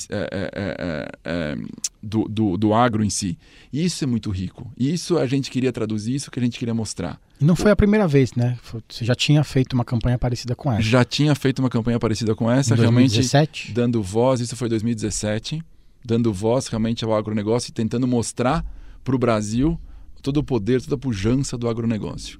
[1.24, 1.56] é,
[2.00, 3.36] do, do, do, agro em si.
[3.72, 4.70] Isso é muito rico.
[4.78, 7.20] Isso a gente queria traduzir, isso que a gente queria mostrar.
[7.40, 8.56] E não foi a primeira vez, né?
[8.88, 10.82] Você já tinha feito uma campanha parecida com essa?
[10.82, 13.32] Já tinha feito uma campanha parecida com essa, em 2017?
[13.32, 15.62] realmente dando voz, isso foi 2017,
[16.04, 18.64] dando voz realmente ao agronegócio e tentando mostrar
[19.02, 19.78] para o Brasil
[20.22, 22.38] todo o poder, toda a pujança do agronegócio.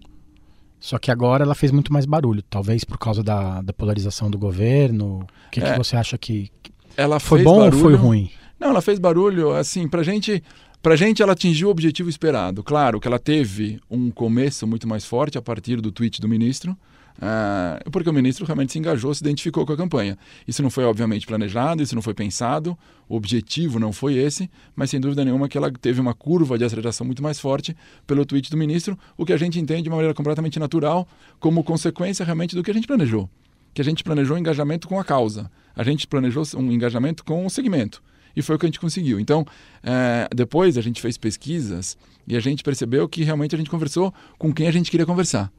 [0.86, 4.38] Só que agora ela fez muito mais barulho, talvez por causa da, da polarização do
[4.38, 5.26] governo.
[5.48, 6.48] O que, é, que você acha que,
[6.96, 8.30] ela foi bom barulho, ou foi ruim?
[8.56, 10.40] Não, ela fez barulho, assim, pra gente,
[10.80, 12.62] pra gente ela atingiu o objetivo esperado.
[12.62, 16.76] Claro que ela teve um começo muito mais forte a partir do tweet do ministro,
[17.20, 20.18] ah, porque o ministro realmente se engajou, se identificou com a campanha.
[20.46, 22.76] Isso não foi, obviamente, planejado, isso não foi pensado,
[23.08, 26.64] o objetivo não foi esse, mas sem dúvida nenhuma que ela teve uma curva de
[26.64, 27.76] aceleração muito mais forte
[28.06, 31.08] pelo tweet do ministro, o que a gente entende de uma maneira completamente natural,
[31.40, 33.28] como consequência realmente do que a gente planejou.
[33.72, 37.44] Que a gente planejou um engajamento com a causa, a gente planejou um engajamento com
[37.44, 38.02] o segmento.
[38.34, 39.18] E foi o que a gente conseguiu.
[39.18, 39.46] Então,
[39.82, 41.96] é, depois a gente fez pesquisas
[42.28, 45.50] e a gente percebeu que realmente a gente conversou com quem a gente queria conversar.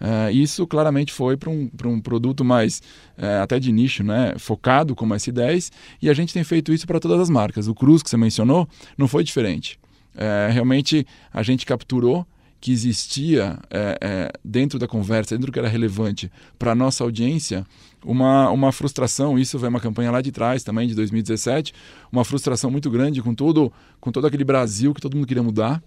[0.00, 2.82] Uh, isso claramente foi para um, um produto mais
[3.18, 4.34] uh, até de nicho, né?
[4.38, 7.66] focado como S10, e a gente tem feito isso para todas as marcas.
[7.66, 9.78] O Cruz, que você mencionou, não foi diferente.
[10.14, 12.26] Uh, realmente a gente capturou
[12.58, 13.58] que existia
[14.42, 17.64] dentro da conversa, dentro do que era relevante para a nossa audiência,
[18.02, 19.38] uma, uma frustração.
[19.38, 21.72] Isso foi uma campanha lá de trás também, de 2017,
[22.10, 25.80] uma frustração muito grande com todo, com todo aquele Brasil que todo mundo queria mudar.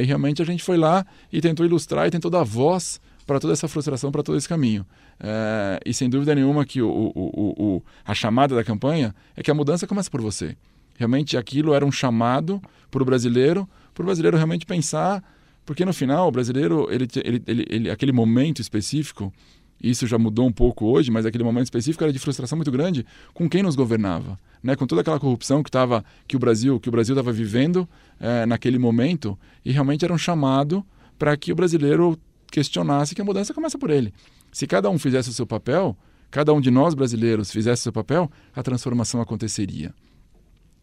[0.00, 3.52] e realmente a gente foi lá e tentou ilustrar e tentou dar voz para toda
[3.52, 4.84] essa frustração, para todo esse caminho.
[5.20, 9.52] É, e sem dúvida nenhuma que o, o, o, a chamada da campanha é que
[9.52, 10.56] a mudança começa por você.
[10.96, 15.22] Realmente aquilo era um chamado para o brasileiro, para o brasileiro realmente pensar,
[15.64, 19.32] porque no final o brasileiro, ele, ele, ele, ele, aquele momento específico,
[19.80, 23.06] isso já mudou um pouco hoje, mas aquele momento específico era de frustração muito grande
[23.32, 24.74] com quem nos governava, né?
[24.74, 27.88] Com toda aquela corrupção que tava, que o Brasil que o Brasil estava vivendo
[28.18, 30.84] é, naquele momento e realmente era um chamado
[31.16, 32.18] para que o brasileiro
[32.50, 34.12] questionasse que a mudança começa por ele.
[34.52, 35.96] Se cada um fizesse o seu papel,
[36.30, 39.94] cada um de nós brasileiros fizesse o seu papel, a transformação aconteceria.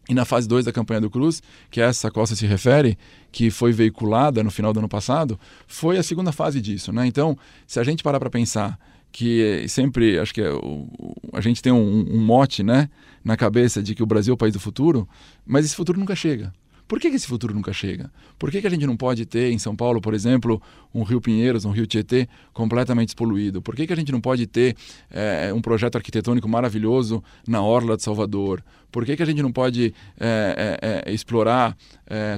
[0.08, 2.96] E na fase 2 da campanha do Cruz, que é essa a qual se refere,
[3.30, 6.90] que foi veiculada no final do ano passado, foi a segunda fase disso.
[6.92, 7.06] Né?
[7.06, 8.78] Então, se a gente parar para pensar
[9.12, 10.88] que sempre, acho que é o,
[11.32, 12.88] a gente tem um, um mote né,
[13.22, 15.06] na cabeça de que o Brasil é o país do futuro,
[15.46, 16.52] mas esse futuro nunca chega.
[16.88, 18.10] Por que, que esse futuro nunca chega?
[18.38, 20.60] Por que, que a gente não pode ter em São Paulo, por exemplo,
[20.94, 23.60] um Rio Pinheiros, um Rio Tietê completamente poluído?
[23.60, 24.74] Por que, que a gente não pode ter
[25.10, 28.64] é, um projeto arquitetônico maravilhoso na Orla de Salvador?
[28.90, 31.76] Por que, que a gente não pode é, é, explorar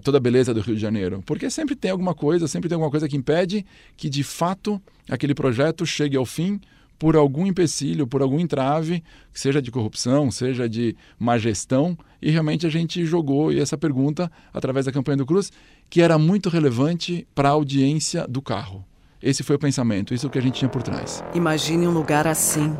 [0.02, 1.22] toda a beleza do Rio de Janeiro?
[1.24, 3.64] Porque sempre tem alguma coisa, sempre tem alguma coisa que impede
[3.96, 6.60] que de fato aquele projeto chegue ao fim
[7.00, 12.66] por algum empecilho, por algum entrave, seja de corrupção, seja de má gestão, e realmente
[12.66, 15.50] a gente jogou essa pergunta através da campanha do Cruz,
[15.88, 18.84] que era muito relevante para a audiência do carro.
[19.22, 21.24] Esse foi o pensamento, isso é o que a gente tinha por trás.
[21.34, 22.76] Imagine um lugar assim,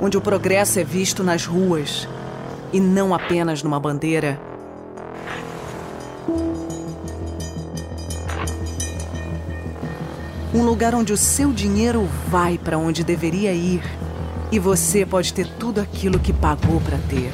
[0.00, 2.08] onde o progresso é visto nas ruas
[2.72, 4.40] e não apenas numa bandeira
[10.54, 13.82] Um lugar onde o seu dinheiro vai para onde deveria ir
[14.50, 17.30] e você pode ter tudo aquilo que pagou para ter.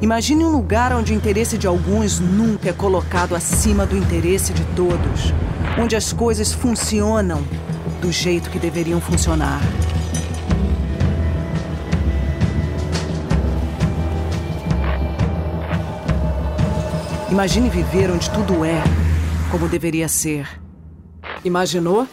[0.00, 4.64] Imagine um lugar onde o interesse de alguns nunca é colocado acima do interesse de
[4.76, 5.34] todos,
[5.76, 7.42] onde as coisas funcionam
[8.00, 9.60] do jeito que deveriam funcionar.
[17.30, 18.82] Imagine viver onde tudo é
[19.50, 20.48] como deveria ser.
[21.44, 22.06] Imaginou?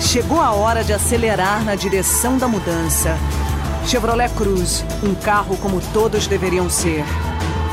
[0.00, 3.16] Chegou a hora de acelerar na direção da mudança.
[3.86, 7.04] Chevrolet Cruz, um carro como todos deveriam ser.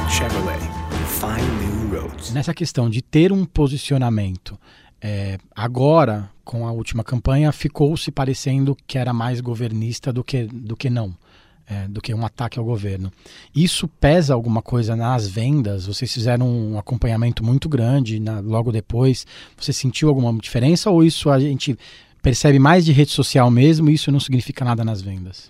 [0.09, 0.59] Chevrolet,
[1.07, 2.31] find new Roads.
[2.31, 4.57] Nessa questão de ter um posicionamento,
[5.01, 10.43] é, agora, com a última campanha, ficou se parecendo que era mais governista do que,
[10.43, 11.15] do que não.
[11.65, 13.09] É, do que um ataque ao governo.
[13.55, 15.85] Isso pesa alguma coisa nas vendas?
[15.85, 19.25] Vocês fizeram um acompanhamento muito grande na, logo depois.
[19.57, 21.77] Você sentiu alguma diferença ou isso a gente
[22.21, 25.49] percebe mais de rede social mesmo e isso não significa nada nas vendas?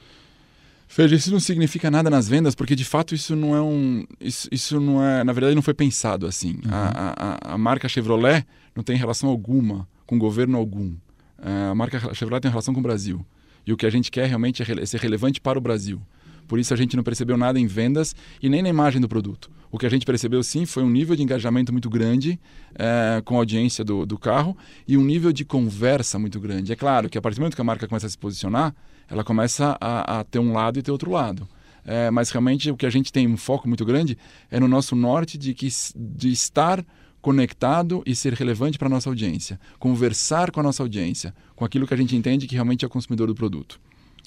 [0.96, 4.06] Veja, isso não significa nada nas vendas, porque de fato isso não é um.
[4.22, 5.24] Isso, isso não é.
[5.24, 6.60] Na verdade, não foi pensado assim.
[6.64, 6.72] Uhum.
[6.72, 7.14] A,
[7.50, 8.46] a, a, marca Chevrolet
[8.76, 10.94] não tem relação alguma com governo algum.
[11.42, 13.26] É, a marca Chevrolet tem relação com o Brasil.
[13.66, 16.02] E o que a gente quer realmente é ser relevante para o Brasil.
[16.48, 19.50] Por isso a gente não percebeu nada em vendas e nem na imagem do produto.
[19.72, 22.40] O que a gente percebeu sim foi um nível de engajamento muito grande
[22.76, 24.56] é, com a audiência do, do carro
[24.88, 26.72] e um nível de conversa muito grande.
[26.72, 28.76] É claro que a partir do momento que a marca começa a se posicionar,
[29.10, 31.48] ela começa a, a ter um lado e ter outro lado.
[31.86, 34.18] É, mas realmente o que a gente tem um foco muito grande
[34.50, 36.86] é no nosso norte de, que, de estar
[37.24, 41.88] conectado e ser relevante para a nossa audiência, conversar com a nossa audiência, com aquilo
[41.88, 43.80] que a gente entende que realmente é o consumidor do produto.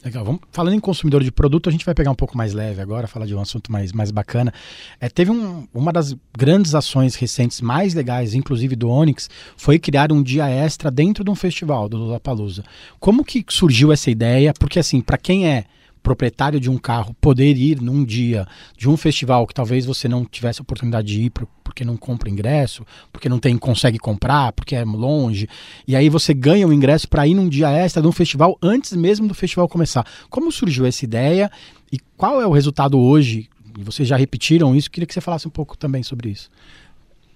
[0.03, 0.25] Legal.
[0.25, 3.07] Vamos, falando em consumidor de produto, a gente vai pegar um pouco mais leve agora,
[3.07, 4.53] falar de um assunto mais, mais bacana.
[4.99, 10.11] É, teve um, uma das grandes ações recentes mais legais, inclusive do Onix, foi criar
[10.11, 12.65] um dia extra dentro de um festival do Lollapalooza.
[12.99, 14.55] Como que surgiu essa ideia?
[14.59, 15.67] Porque assim, para quem é
[16.07, 18.47] proprietário de um carro poder ir num dia
[18.79, 21.33] de um festival que talvez você não tivesse oportunidade de ir
[21.65, 25.49] porque não compra ingresso, porque não tem consegue comprar, porque é longe,
[25.85, 28.57] e aí você ganha o um ingresso para ir num dia extra de um festival
[28.63, 30.07] antes mesmo do festival começar.
[30.31, 31.51] Como surgiu essa ideia
[31.91, 33.49] e qual é o resultado hoje?
[33.77, 36.49] E vocês já repetiram isso, queria que você falasse um pouco também sobre isso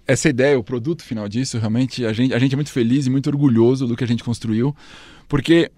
[0.07, 3.11] essa ideia, o produto final disso, realmente a gente, a gente é muito feliz e
[3.11, 4.75] muito orgulhoso do que a gente construiu,
[5.29, 5.71] porque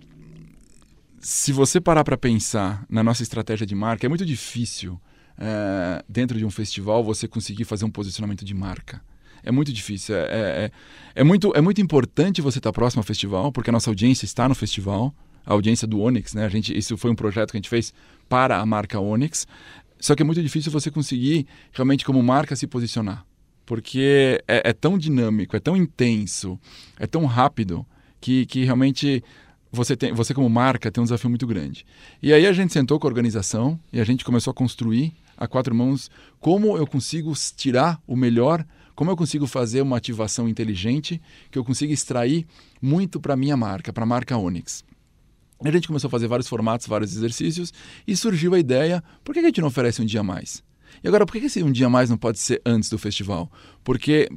[1.22, 5.00] se você parar para pensar na nossa estratégia de marca, é muito difícil
[5.38, 9.00] é, dentro de um festival você conseguir fazer um posicionamento de marca.
[9.44, 10.16] É muito difícil.
[10.16, 10.70] É, é, é,
[11.14, 14.48] é muito, é muito importante você estar próximo ao festival, porque a nossa audiência está
[14.48, 15.14] no festival,
[15.46, 16.44] a audiência do Onyx, né?
[16.44, 17.94] A gente, isso foi um projeto que a gente fez
[18.28, 19.46] para a marca Onyx.
[20.00, 23.24] Só que é muito difícil você conseguir realmente como marca se posicionar,
[23.64, 26.58] porque é, é tão dinâmico, é tão intenso,
[26.98, 27.86] é tão rápido
[28.20, 29.22] que, que realmente
[29.72, 31.86] você, tem, você como marca tem um desafio muito grande.
[32.22, 35.48] E aí a gente sentou com a organização e a gente começou a construir a
[35.48, 41.20] quatro mãos como eu consigo tirar o melhor, como eu consigo fazer uma ativação inteligente,
[41.50, 42.46] que eu consiga extrair
[42.82, 44.84] muito para minha marca, para a marca Onyx.
[45.64, 47.72] A gente começou a fazer vários formatos, vários exercícios
[48.06, 50.62] e surgiu a ideia, por que a gente não oferece um dia mais?
[51.02, 53.50] E agora, por que esse um dia mais não pode ser antes do festival?
[53.82, 54.28] Porque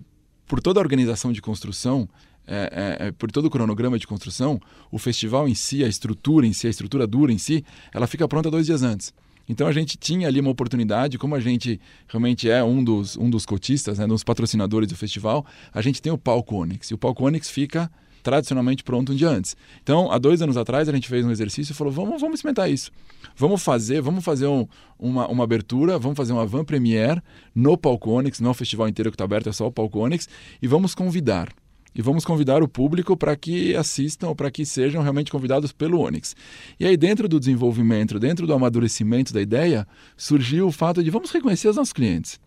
[0.47, 2.07] por toda a organização de construção,
[2.47, 4.59] é, é, é, por todo o cronograma de construção,
[4.91, 8.27] o festival em si, a estrutura em si, a estrutura dura em si, ela fica
[8.27, 9.13] pronta dois dias antes.
[9.47, 13.29] Então a gente tinha ali uma oportunidade, como a gente realmente é um dos, um
[13.29, 16.89] dos cotistas, né, dos patrocinadores do festival, a gente tem o palco Onyx.
[16.89, 17.91] E o palco Onyx fica
[18.23, 19.55] tradicionalmente pronto um dia antes.
[19.83, 22.69] Então, há dois anos atrás, a gente fez um exercício e falou: vamos, vamos experimentar
[22.69, 22.91] isso.
[23.37, 27.21] Vamos fazer, vamos fazer um, uma, uma abertura, vamos fazer uma van premiere
[27.53, 30.27] no palco Onyx, não o festival inteiro que está aberto, é só o palco Onyx,
[30.59, 31.49] e vamos convidar
[31.95, 36.01] e vamos convidar o público para que assistam ou para que sejam realmente convidados pelo
[36.01, 36.35] Onix.
[36.77, 41.31] E aí, dentro do desenvolvimento, dentro do amadurecimento da ideia, surgiu o fato de vamos
[41.31, 42.39] reconhecer os nossos clientes.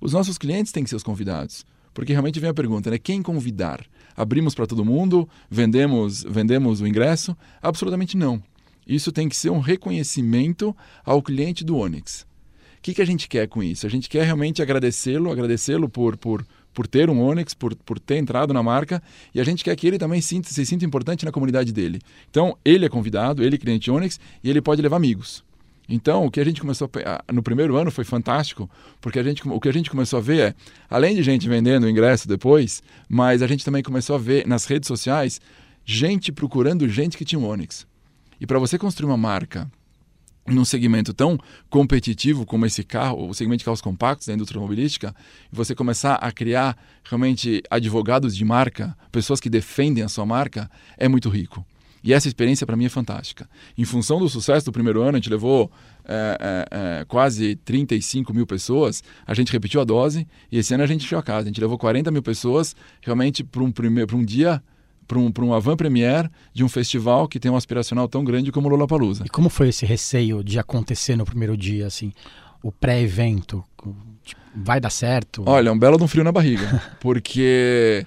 [0.00, 1.66] Os nossos clientes têm que ser os convidados.
[1.92, 2.98] Porque realmente vem a pergunta, né?
[2.98, 3.84] Quem convidar?
[4.16, 5.28] Abrimos para todo mundo?
[5.48, 7.36] Vendemos, vendemos o ingresso?
[7.62, 8.42] Absolutamente não.
[8.86, 12.22] Isso tem que ser um reconhecimento ao cliente do Onix.
[12.78, 13.86] O que, que a gente quer com isso?
[13.86, 18.16] A gente quer realmente agradecê-lo, agradecê-lo por, por por ter um Onix, por, por ter
[18.16, 19.02] entrado na marca,
[19.34, 22.00] e a gente quer que ele também sinta, se sinta importante na comunidade dele.
[22.28, 25.44] Então, ele é convidado, ele é cliente Onix, e ele pode levar amigos.
[25.88, 28.68] Então, o que a gente começou a, no primeiro ano foi fantástico,
[29.00, 30.54] porque a gente, o que a gente começou a ver é,
[30.88, 34.86] além de gente vendendo ingresso depois, mas a gente também começou a ver nas redes
[34.86, 35.40] sociais
[35.84, 37.86] gente procurando gente que tinha um Onix.
[38.40, 39.70] E para você construir uma marca
[40.46, 41.38] num segmento tão
[41.70, 45.14] competitivo como esse carro, o segmento de carros compactos da indústria automobilística,
[45.52, 50.70] e você começar a criar realmente advogados de marca, pessoas que defendem a sua marca,
[50.98, 51.64] é muito rico.
[52.04, 53.48] E essa experiência para mim é fantástica.
[53.78, 55.72] Em função do sucesso do primeiro ano, a gente levou
[56.04, 60.82] é, é, é, quase 35 mil pessoas, a gente repetiu a dose e esse ano
[60.82, 61.44] a gente encheu a casa.
[61.44, 64.62] A gente levou 40 mil pessoas realmente para um, primeiro, um dia
[65.06, 68.68] para um, uma van premiere de um festival que tem um aspiracional tão grande como
[68.68, 69.24] o Lollapalooza.
[69.26, 72.12] E como foi esse receio de acontecer no primeiro dia, assim,
[72.62, 73.64] o pré-evento?
[74.22, 75.44] Tipo, vai dar certo?
[75.46, 78.06] Olha, um belo de um frio na barriga, porque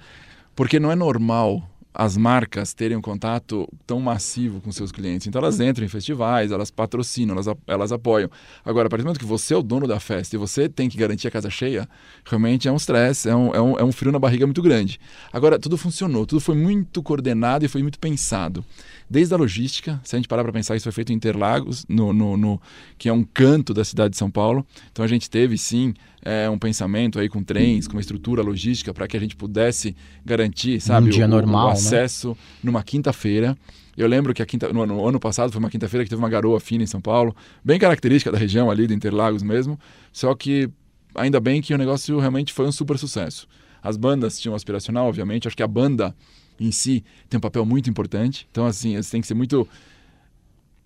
[0.54, 1.62] porque não é normal
[1.98, 5.26] as marcas terem um contato tão massivo com seus clientes.
[5.26, 8.30] Então elas entram em festivais, elas patrocinam, elas, elas apoiam.
[8.64, 10.88] Agora, a partir do momento que você é o dono da festa e você tem
[10.88, 11.88] que garantir a casa cheia,
[12.24, 15.00] realmente é um estresse, é um, é, um, é um frio na barriga muito grande.
[15.32, 18.64] Agora, tudo funcionou, tudo foi muito coordenado e foi muito pensado.
[19.10, 22.12] Desde a logística, se a gente parar para pensar, isso foi feito em Interlagos, no,
[22.12, 22.60] no, no,
[22.98, 24.66] que é um canto da cidade de São Paulo.
[24.92, 28.92] Então a gente teve sim é, um pensamento aí com trens, com uma estrutura logística
[28.92, 31.72] para que a gente pudesse garantir, sabe, um dia o, normal, o né?
[31.72, 32.36] acesso né?
[32.64, 33.56] numa quinta-feira.
[33.96, 36.28] Eu lembro que a quinta, no, no ano passado foi uma quinta-feira que teve uma
[36.28, 37.34] garoa fina em São Paulo,
[37.64, 39.78] bem característica da região ali de Interlagos mesmo.
[40.12, 40.70] Só que
[41.14, 43.48] ainda bem que o negócio realmente foi um super sucesso.
[43.82, 45.48] As bandas tinham aspiracional, obviamente.
[45.48, 46.14] Acho que a banda
[46.58, 48.46] em si tem um papel muito importante.
[48.50, 49.68] Então, assim, você tem que ser muito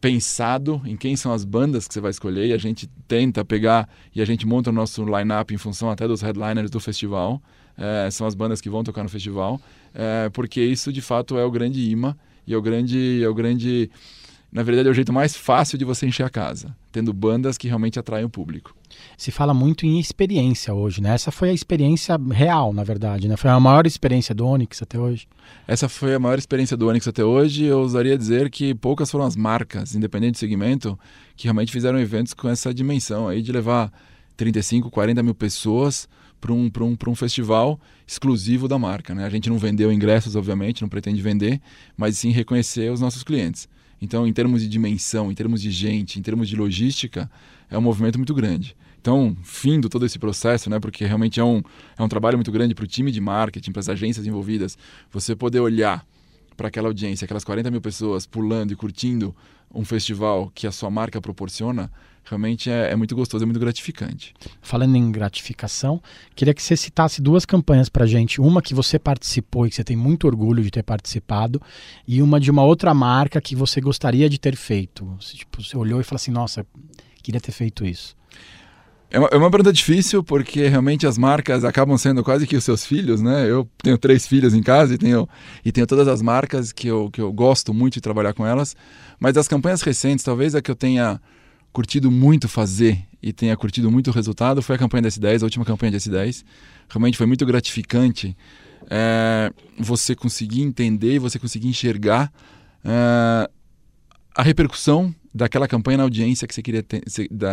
[0.03, 3.89] pensado em quem são as bandas que você vai escolher e a gente tenta pegar
[4.13, 7.41] e a gente monta o nosso line-up em função até dos headliners do festival.
[7.79, 9.61] É, são as bandas que vão tocar no festival,
[9.95, 12.15] é, porque isso de fato é o grande imã
[12.47, 13.91] e é o grande, é o grande,
[14.53, 17.69] na verdade é o jeito mais fácil de você encher a casa, tendo bandas que
[17.69, 18.75] realmente atraem o público.
[19.17, 21.15] Se fala muito em experiência hoje, né?
[21.15, 23.37] Essa foi a experiência real, na verdade, né?
[23.37, 25.27] Foi a maior experiência do Onix até hoje.
[25.67, 27.65] Essa foi a maior experiência do Onix até hoje.
[27.65, 30.99] Eu ousaria dizer que poucas foram as marcas, independente do segmento,
[31.37, 33.93] que realmente fizeram eventos com essa dimensão aí de levar
[34.37, 36.09] 35, 40 mil pessoas
[36.41, 39.15] para um, um, um festival exclusivo da marca.
[39.15, 39.25] Né?
[39.25, 41.61] A gente não vendeu ingressos, obviamente, não pretende vender,
[41.97, 43.69] mas sim reconhecer os nossos clientes.
[44.03, 47.31] Então, em termos de dimensão, em termos de gente, em termos de logística,
[47.71, 48.77] é um movimento muito grande.
[49.03, 51.61] Então, findo todo esse processo, né, porque realmente é um,
[51.99, 54.79] é um trabalho muito grande para o time de marketing, para as agências envolvidas,
[55.11, 56.07] você poder olhar
[56.57, 59.35] para aquela audiência, aquelas 40 mil pessoas pulando e curtindo
[59.75, 61.91] um festival que a sua marca proporciona,
[62.23, 64.35] realmente é, é, muito gostoso, é muito gratificante.
[64.61, 66.01] Falando em gratificação,
[66.37, 68.41] queria que você citasse duas campanhas para gente.
[68.41, 71.61] Uma que você participou e que você tem muito orgulho de ter participado,
[72.07, 75.05] e uma de uma outra marca que você gostaria de ter feito.
[75.21, 76.65] Você, tipo, você olhou e falou assim, nossa,
[77.21, 78.22] queria ter feito isso.
[79.15, 82.65] É uma, é uma pergunta difícil porque realmente as marcas acabam sendo quase que os
[82.65, 83.47] seus filhos, né?
[83.47, 85.29] Eu tenho três filhos em casa e tenho,
[85.63, 88.75] e tenho todas as marcas que eu, que eu gosto muito de trabalhar com elas.
[89.21, 91.21] Mas das campanhas recentes, talvez a que eu tenha
[91.75, 95.45] curtido muito fazer e tenha curtido muito o resultado foi a campanha da S10, a
[95.45, 96.43] última campanha da S10.
[96.89, 98.35] Realmente foi muito gratificante
[98.91, 102.33] é, você conseguir entender você conseguir enxergar
[102.83, 103.51] é,
[104.35, 107.03] a repercussão daquela campanha na audiência que você queria ter,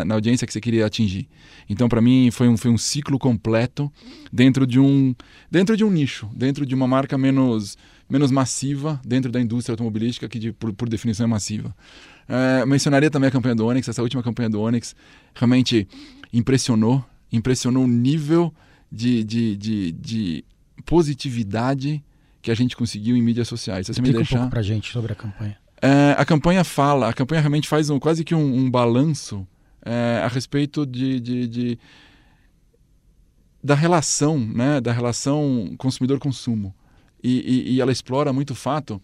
[0.05, 1.29] na audiência que você queria atingir.
[1.69, 3.91] Então para mim foi um, foi um ciclo completo
[4.31, 5.15] dentro de um
[5.49, 7.77] dentro de um nicho, dentro de uma marca menos
[8.09, 11.75] menos massiva dentro da indústria automobilística que de, por, por definição é massiva.
[12.27, 14.95] É, mencionaria também a campanha do Onix, essa última campanha do Onix
[15.33, 15.87] realmente
[16.33, 18.53] impressionou, impressionou o nível
[18.91, 20.45] de, de, de, de
[20.85, 22.03] positividade
[22.41, 23.87] que a gente conseguiu em mídias sociais.
[23.87, 24.35] Se você me deixar...
[24.35, 25.57] um pouco pra gente sobre a campanha.
[25.81, 29.47] É, a campanha fala, a campanha realmente faz um, quase que um, um balanço
[29.85, 31.79] é, a respeito de, de, de,
[33.63, 36.73] da relação, né, da relação consumidor-consumo.
[37.23, 39.01] E, e, e ela explora muito o fato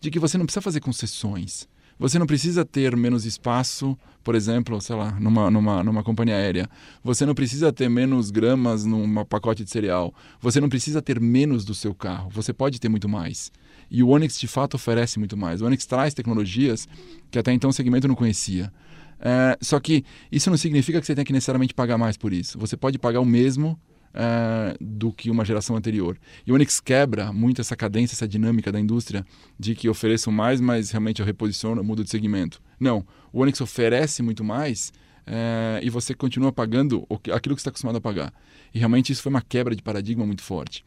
[0.00, 1.68] de que você não precisa fazer concessões.
[1.98, 6.68] Você não precisa ter menos espaço, por exemplo, sei lá, numa, numa, numa companhia aérea.
[7.02, 10.12] Você não precisa ter menos gramas num pacote de cereal.
[10.40, 12.28] Você não precisa ter menos do seu carro.
[12.30, 13.50] Você pode ter muito mais.
[13.90, 15.60] E o Onix de fato oferece muito mais.
[15.60, 16.88] O Onix traz tecnologias
[17.30, 18.72] que até então o segmento não conhecia.
[19.18, 22.58] É, só que isso não significa que você tenha que necessariamente pagar mais por isso.
[22.58, 23.78] Você pode pagar o mesmo
[24.12, 26.18] é, do que uma geração anterior.
[26.46, 29.24] E o Onix quebra muito essa cadência, essa dinâmica da indústria
[29.58, 32.60] de que ofereço mais, mas realmente eu reposiciono, eu mudo de segmento.
[32.80, 34.92] Não, o Onix oferece muito mais
[35.26, 38.32] é, e você continua pagando aquilo que está acostumado a pagar.
[38.74, 40.84] E realmente isso foi uma quebra de paradigma muito forte.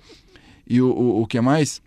[0.67, 1.81] E o, o, o que é mais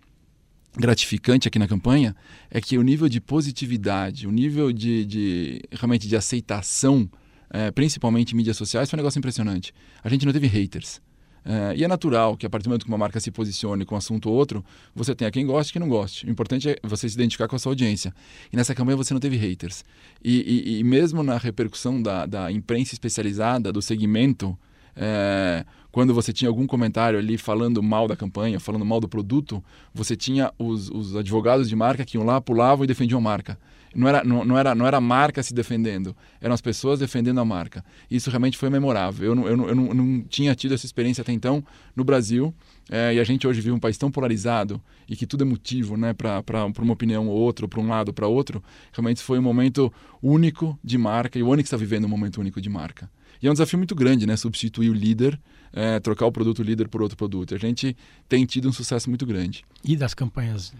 [0.77, 2.15] gratificante aqui na campanha
[2.49, 7.09] é que o nível de positividade, o nível de, de realmente de aceitação,
[7.49, 9.73] é, principalmente em mídias sociais, foi um negócio impressionante.
[10.03, 11.01] A gente não teve haters.
[11.45, 13.95] É, e é natural que a partir do momento que uma marca se posicione com
[13.95, 14.63] um assunto ou outro,
[14.95, 16.25] você tenha quem goste e quem não goste.
[16.25, 18.13] O importante é você se identificar com a sua audiência.
[18.51, 19.83] E nessa campanha você não teve haters.
[20.23, 24.57] E, e, e mesmo na repercussão da, da imprensa especializada, do segmento,
[24.95, 29.63] é, quando você tinha algum comentário ali falando mal da campanha, falando mal do produto,
[29.93, 33.59] você tinha os, os advogados de marca que iam lá, pulavam e defendiam a marca.
[33.93, 37.39] Não era, não, não, era, não era a marca se defendendo, eram as pessoas defendendo
[37.39, 37.85] a marca.
[38.09, 39.27] Isso realmente foi memorável.
[39.27, 41.63] Eu não, eu não, eu não, não tinha tido essa experiência até então
[41.95, 42.51] no Brasil.
[42.89, 45.95] É, e a gente hoje vive um país tão polarizado e que tudo é motivo
[45.95, 46.41] né, para
[46.79, 48.63] uma opinião ou outra, para um lado ou para outro.
[48.91, 52.59] Realmente foi um momento único de marca e o Onix está vivendo um momento único
[52.59, 53.07] de marca.
[53.43, 54.37] E é um desafio muito grande, né?
[54.37, 55.37] Substituir o líder,
[55.73, 57.55] é, trocar o produto líder por outro produto.
[57.55, 57.97] A gente
[58.29, 59.65] tem tido um sucesso muito grande.
[59.83, 60.73] E das campanhas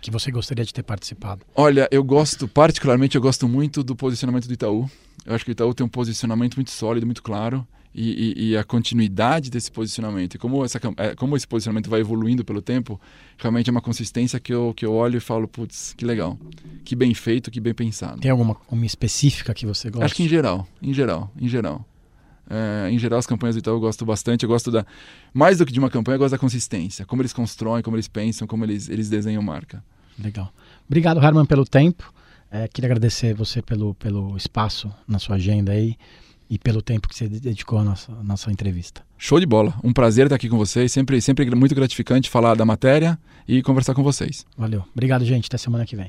[0.00, 1.44] que você gostaria de ter participado?
[1.54, 4.88] Olha, eu gosto, particularmente, eu gosto muito do posicionamento do Itaú.
[5.26, 7.66] Eu acho que o Itaú tem um posicionamento muito sólido, muito claro.
[7.94, 11.98] E, e, e, a continuidade desse posicionamento e como, essa, é, como esse posicionamento vai
[11.98, 13.00] evoluindo pelo tempo,
[13.36, 16.38] realmente é uma consistência que eu, que eu olho e falo, putz, que legal,
[16.84, 18.20] que bem feito, que bem pensado.
[18.20, 20.04] Tem alguma uma específica que você gosta?
[20.04, 21.84] Acho que em geral, em geral, em geral.
[22.50, 24.44] É, em geral, as campanhas do Itaú eu gosto bastante.
[24.44, 24.86] Eu gosto da.
[25.32, 27.04] Mais do que de uma campanha, eu gosto da consistência.
[27.04, 29.82] Como eles constroem, como eles pensam, como eles, eles desenham marca.
[30.18, 30.52] Legal.
[30.86, 32.12] Obrigado, Herman, pelo tempo.
[32.50, 35.96] É, queria agradecer você pelo, pelo espaço na sua agenda aí
[36.50, 39.02] e pelo tempo que você dedicou à nossa, à nossa entrevista.
[39.18, 39.74] Show de bola.
[39.84, 40.90] Um prazer estar aqui com vocês.
[40.90, 44.46] Sempre, sempre muito gratificante falar da matéria e conversar com vocês.
[44.56, 44.82] Valeu.
[44.92, 45.46] Obrigado, gente.
[45.46, 46.08] Até semana que vem.